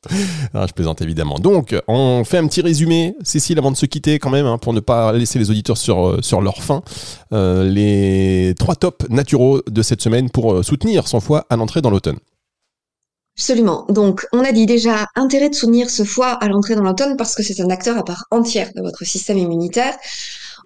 Ah, 0.55 0.67
je 0.67 0.73
plaisante 0.73 1.03
évidemment. 1.03 1.39
Donc, 1.39 1.75
on 1.89 2.25
fait 2.25 2.39
un 2.39 2.47
petit 2.47 2.61
résumé, 2.61 3.15
Cécile, 3.23 3.59
avant 3.59 3.71
de 3.71 3.77
se 3.77 3.87
quitter 3.87 4.19
quand 4.19 4.31
même, 4.31 4.47
hein, 4.47 4.59
pour 4.59 4.73
ne 4.73 4.81
pas 4.81 5.13
laisser 5.13 5.39
les 5.39 5.51
auditeurs 5.51 5.77
sur, 5.77 6.07
euh, 6.07 6.19
sur 6.23 6.41
leur 6.41 6.63
faim. 6.63 6.83
Euh, 7.33 7.65
les 7.69 8.55
trois 8.59 8.75
tops 8.75 9.09
naturaux 9.09 9.63
de 9.67 9.83
cette 9.83 10.01
semaine 10.01 10.31
pour 10.31 10.53
euh, 10.53 10.63
soutenir 10.63 11.09
son 11.09 11.21
foie 11.21 11.47
à 11.51 11.57
l'entrée 11.57 11.83
dans 11.83 11.91
l'automne. 11.91 12.19
Absolument. 13.37 13.87
Donc, 13.89 14.27
on 14.33 14.45
a 14.45 14.53
dit 14.53 14.67
déjà 14.67 15.07
intérêt 15.15 15.49
de 15.49 15.55
soutenir 15.55 15.89
ce 15.89 16.05
foie 16.05 16.33
à 16.33 16.49
l'entrée 16.49 16.75
dans 16.75 16.83
l'automne 16.83 17.17
parce 17.17 17.35
que 17.35 17.43
c'est 17.43 17.61
un 17.61 17.71
acteur 17.71 17.97
à 17.97 18.05
part 18.05 18.27
entière 18.31 18.71
de 18.75 18.83
votre 18.83 19.05
système 19.05 19.39
immunitaire. 19.39 19.95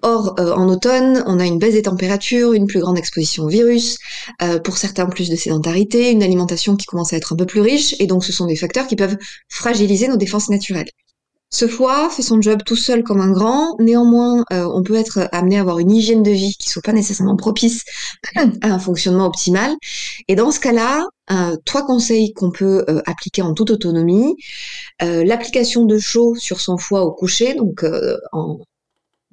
Or, 0.04 0.34
euh, 0.38 0.52
en 0.52 0.68
automne, 0.68 1.24
on 1.26 1.40
a 1.40 1.46
une 1.46 1.58
baisse 1.58 1.72
des 1.72 1.82
températures, 1.82 2.52
une 2.52 2.66
plus 2.66 2.80
grande 2.80 2.98
exposition 2.98 3.44
au 3.44 3.48
virus, 3.48 3.96
euh, 4.42 4.58
pour 4.60 4.76
certains 4.76 5.06
plus 5.06 5.30
de 5.30 5.36
sédentarité, 5.36 6.10
une 6.10 6.22
alimentation 6.22 6.76
qui 6.76 6.84
commence 6.84 7.14
à 7.14 7.16
être 7.16 7.32
un 7.32 7.36
peu 7.36 7.46
plus 7.46 7.62
riche, 7.62 7.94
et 8.00 8.06
donc 8.06 8.22
ce 8.22 8.30
sont 8.30 8.46
des 8.46 8.56
facteurs 8.56 8.86
qui 8.86 8.96
peuvent 8.96 9.16
fragiliser 9.48 10.06
nos 10.08 10.18
défenses 10.18 10.50
naturelles. 10.50 10.90
Ce 11.48 11.66
foie 11.66 12.10
fait 12.10 12.20
son 12.22 12.42
job 12.42 12.60
tout 12.66 12.76
seul 12.76 13.02
comme 13.02 13.22
un 13.22 13.30
grand, 13.30 13.76
néanmoins, 13.80 14.44
euh, 14.52 14.68
on 14.74 14.82
peut 14.82 14.96
être 14.96 15.28
amené 15.32 15.56
à 15.56 15.60
avoir 15.60 15.78
une 15.78 15.92
hygiène 15.92 16.22
de 16.22 16.32
vie 16.32 16.54
qui 16.58 16.68
soit 16.68 16.82
pas 16.82 16.92
nécessairement 16.92 17.36
propice 17.36 17.84
à 18.36 18.68
un 18.74 18.78
fonctionnement 18.78 19.24
optimal. 19.26 19.72
Et 20.28 20.34
dans 20.34 20.50
ce 20.50 20.60
cas-là, 20.60 21.06
euh, 21.30 21.56
trois 21.64 21.86
conseils 21.86 22.34
qu'on 22.34 22.50
peut 22.50 22.84
euh, 22.90 23.00
appliquer 23.06 23.40
en 23.42 23.54
toute 23.54 23.70
autonomie. 23.70 24.34
Euh, 25.02 25.24
L'application 25.24 25.84
de 25.84 25.98
chaud 25.98 26.34
sur 26.34 26.60
son 26.60 26.76
foie 26.76 27.02
au 27.04 27.12
coucher, 27.12 27.54
donc 27.54 27.84
euh, 27.84 28.18
en 28.32 28.58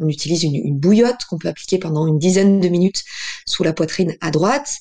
on 0.02 0.08
utilise 0.08 0.44
une, 0.44 0.78
bouillotte 0.78 1.26
qu'on 1.30 1.38
peut 1.38 1.48
appliquer 1.48 1.78
pendant 1.78 2.08
une 2.08 2.18
dizaine 2.18 2.60
de 2.60 2.68
minutes 2.68 3.04
sous 3.46 3.64
la 3.64 3.72
poitrine 3.72 4.16
à 4.22 4.32
droite. 4.32 4.80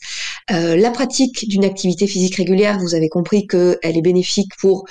Euh, 0.51 0.77
la 0.77 0.91
pratique 0.91 1.49
d'une 1.49 1.65
activité 1.65 2.07
physique 2.07 2.37
régulière, 2.37 2.79
vous 2.79 2.95
avez 2.95 3.09
compris 3.09 3.47
qu'elle 3.47 3.79
est 3.83 4.03
bénéfique 4.03 4.53
pour 4.59 4.87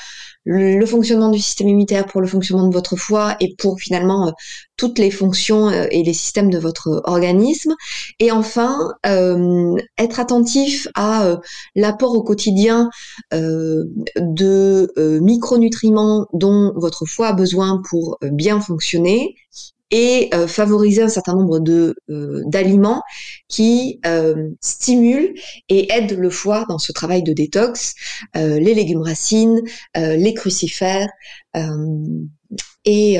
le, 0.46 0.86
fonctionnement 0.86 1.30
du 1.30 1.40
système 1.40 1.68
immunitaire, 1.68 2.06
pour 2.06 2.22
le 2.22 2.28
fonctionnement 2.28 2.68
de 2.68 2.74
votre 2.74 2.96
foie 2.96 3.36
et 3.40 3.56
pour 3.58 3.80
finalement 3.80 4.28
euh, 4.28 4.32
toutes 4.78 5.00
les 5.00 5.12
fonctions 5.12 5.68
euh, 5.70 5.88
et 5.92 6.04
les 6.04 6.14
systèmes 6.14 6.50
de 6.50 6.58
votre 6.58 7.02
organisme. 7.06 7.76
Et 8.20 8.32
enfin, 8.32 8.94
être 9.04 10.20
attentif 10.20 10.88
à 10.96 11.38
l'apport 11.76 12.14
au 12.14 12.24
quotidien 12.24 12.90
de 13.32 15.20
micronutriments 15.20 16.28
dont 16.34 16.74
votre 16.76 17.06
foie 17.06 17.28
a 17.28 17.34
besoin 17.34 17.82
pour 17.90 18.18
bien 18.22 18.62
fonctionner 18.62 19.36
et 19.92 20.30
euh, 20.34 20.48
favoriser 20.48 21.02
un 21.02 21.10
certain 21.10 21.34
nombre 21.34 21.60
de 21.60 21.96
euh, 22.10 22.44
d'aliments 22.46 23.02
qui 23.48 24.00
euh, 24.06 24.50
stimulent 24.62 25.34
et 25.70 25.92
aident 25.92 26.18
le 26.18 26.30
foie 26.30 26.66
dans 26.70 26.78
ce 26.78 26.92
travail 26.92 27.24
de 27.24 27.34
détox, 27.34 27.96
les 28.36 28.74
légumes 28.74 29.02
racines, 29.02 29.62
les 29.96 30.34
crucifères 30.34 31.10
et, 32.86 33.14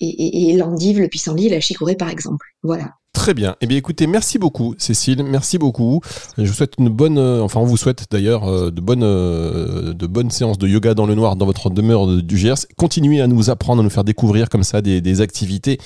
et, 0.00 0.50
et 0.50 0.56
l'endive, 0.56 1.00
le 1.00 1.08
pissenlit, 1.08 1.48
la 1.48 1.60
chicorée 1.60 1.96
par 1.96 2.10
exemple. 2.10 2.46
Voilà. 2.62 2.99
Très 3.20 3.34
bien. 3.34 3.54
Eh 3.60 3.66
bien, 3.66 3.76
écoutez, 3.76 4.06
merci 4.06 4.38
beaucoup, 4.38 4.74
Cécile. 4.78 5.22
Merci 5.24 5.58
beaucoup. 5.58 6.00
Je 6.38 6.44
vous 6.44 6.54
souhaite 6.54 6.72
une 6.78 6.88
bonne, 6.88 7.18
euh, 7.18 7.42
enfin, 7.42 7.60
on 7.60 7.66
vous 7.66 7.76
souhaite 7.76 8.06
d'ailleurs 8.10 8.48
euh, 8.48 8.70
de 8.70 8.80
bonnes, 8.80 9.02
euh, 9.02 9.92
de 9.92 10.06
bonnes 10.06 10.30
séances 10.30 10.56
de 10.56 10.66
yoga 10.66 10.94
dans 10.94 11.04
le 11.04 11.14
noir 11.14 11.36
dans 11.36 11.44
votre 11.44 11.68
demeure 11.68 12.06
du 12.06 12.38
Gers. 12.38 12.64
Continuez 12.78 13.20
à 13.20 13.26
nous 13.26 13.50
apprendre, 13.50 13.80
à 13.80 13.84
nous 13.84 13.90
faire 13.90 14.04
découvrir 14.04 14.48
comme 14.48 14.62
ça 14.62 14.80
des, 14.80 15.20
activités, 15.20 15.78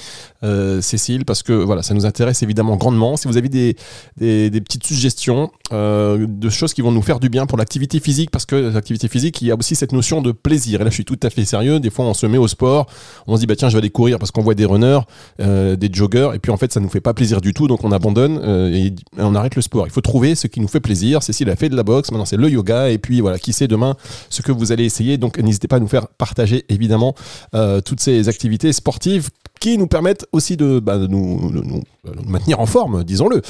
Cécile, 0.81 1.25
parce 1.25 1.42
que 1.42 1.53
voilà, 1.53 1.83
ça 1.83 1.94
nous 1.94 2.07
intéresse 2.07 2.44
évidemment 2.44 2.77
grandement. 2.77 3.16
Si 3.16 3.27
vous 3.27 3.37
avez 3.37 3.49
des, 3.49 3.75
des, 4.16 4.61
petites 4.61 4.85
suggestions 4.85 5.51
de 5.73 6.49
choses 6.51 6.73
qui 6.73 6.83
vont 6.83 6.92
nous 6.92 7.03
faire 7.03 7.18
du 7.18 7.31
bien 7.31 7.47
pour 7.47 7.59
l'activité 7.59 7.99
physique, 7.99 8.31
parce 8.31 8.47
que 8.47 8.55
l'activité 8.55 9.09
physique, 9.09 9.42
il 9.42 9.49
y 9.49 9.51
a 9.51 9.57
aussi 9.57 9.75
cette 9.75 9.90
notion 9.90 10.20
de 10.20 10.31
plaisir. 10.31 10.83
Et 10.83 10.85
là, 10.85 10.90
je 10.90 10.94
suis 10.94 11.05
tout 11.05 11.18
à 11.23 11.31
fait 11.31 11.44
sérieux. 11.44 11.81
Des 11.81 11.90
fois, 11.90 12.05
on 12.05 12.14
se 12.14 12.27
met 12.27 12.38
au 12.38 12.47
sport, 12.47 12.87
on 13.27 13.35
se 13.35 13.40
dit, 13.40 13.47
bah 13.47 13.57
tiens, 13.57 13.70
je 13.70 13.75
vais 13.75 13.79
aller 13.79 13.90
courir 13.90 14.18
parce 14.20 14.31
qu'on 14.31 14.42
voit 14.42 14.55
des 14.55 14.66
runners, 14.66 15.01
des 15.38 15.90
joggers, 15.90 16.31
et 16.35 16.38
puis 16.38 16.53
en 16.53 16.59
fait, 16.59 16.73
ça 16.73 16.79
nous 16.79 16.90
fait 16.90 17.01
pas 17.01 17.14
plaisir 17.14 17.23
du 17.32 17.54
tout, 17.54 17.66
donc 17.66 17.84
on 17.84 17.92
abandonne 17.92 18.40
euh, 18.42 18.72
et 18.72 18.94
on 19.18 19.34
arrête 19.34 19.56
le 19.56 19.62
sport. 19.62 19.87
Il 19.87 19.90
faut 19.90 20.00
trouver 20.00 20.34
ce 20.34 20.46
qui 20.46 20.60
nous 20.60 20.68
fait 20.68 20.80
plaisir. 20.80 21.22
Cécile 21.22 21.50
a 21.50 21.56
fait 21.56 21.68
de 21.68 21.76
la 21.76 21.82
boxe, 21.82 22.10
maintenant 22.10 22.24
c'est 22.24 22.37
le 22.37 22.48
yoga, 22.48 22.90
et 22.90 22.98
puis 22.98 23.20
voilà, 23.20 23.38
qui 23.38 23.52
sait 23.52 23.68
demain 23.68 23.96
ce 24.30 24.42
que 24.42 24.52
vous 24.52 24.72
allez 24.72 24.84
essayer. 24.84 25.18
Donc 25.18 25.38
n'hésitez 25.38 25.68
pas 25.68 25.76
à 25.76 25.80
nous 25.80 25.88
faire 25.88 26.08
partager 26.08 26.64
évidemment 26.68 27.14
euh, 27.54 27.80
toutes 27.80 28.00
ces 28.00 28.28
activités 28.28 28.72
sportives 28.72 29.30
qui 29.60 29.78
nous 29.78 29.87
permettent 29.87 30.26
aussi 30.32 30.56
de, 30.56 30.80
bah, 30.80 30.98
nous, 30.98 31.50
nous, 31.50 31.82
maintenir 32.26 32.60
en 32.60 32.66
forme, 32.66 33.04
disons-le. 33.04 33.40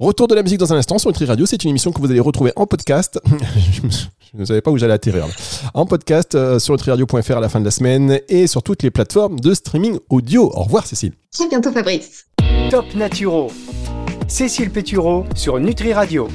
Retour 0.00 0.28
de 0.28 0.36
la 0.36 0.44
musique 0.44 0.60
dans 0.60 0.72
un 0.72 0.76
instant 0.76 0.96
sur 0.98 1.10
Nutri 1.10 1.24
Radio. 1.24 1.44
C'est 1.44 1.64
une 1.64 1.70
émission 1.70 1.90
que 1.90 2.00
vous 2.00 2.08
allez 2.08 2.20
retrouver 2.20 2.52
en 2.54 2.66
podcast. 2.66 3.18
je 4.32 4.38
ne 4.38 4.44
savais 4.44 4.60
pas 4.60 4.70
où 4.70 4.78
j'allais 4.78 4.92
atterrir. 4.92 5.26
En 5.74 5.86
podcast 5.86 6.36
euh, 6.36 6.60
sur 6.60 6.72
nutriradio.fr 6.74 7.36
à 7.36 7.40
la 7.40 7.48
fin 7.48 7.58
de 7.58 7.64
la 7.64 7.72
semaine 7.72 8.20
et 8.28 8.46
sur 8.46 8.62
toutes 8.62 8.84
les 8.84 8.92
plateformes 8.92 9.40
de 9.40 9.52
streaming 9.54 9.98
audio. 10.08 10.52
Au 10.54 10.62
revoir 10.62 10.86
Cécile. 10.86 11.14
À 11.40 11.48
bientôt 11.48 11.72
Fabrice. 11.72 12.26
Top 12.70 12.84
Naturo. 12.94 13.50
Cécile 14.28 14.70
Pétureau 14.70 15.24
sur 15.34 15.58
Nutri 15.58 15.92
Radio. 15.92 16.26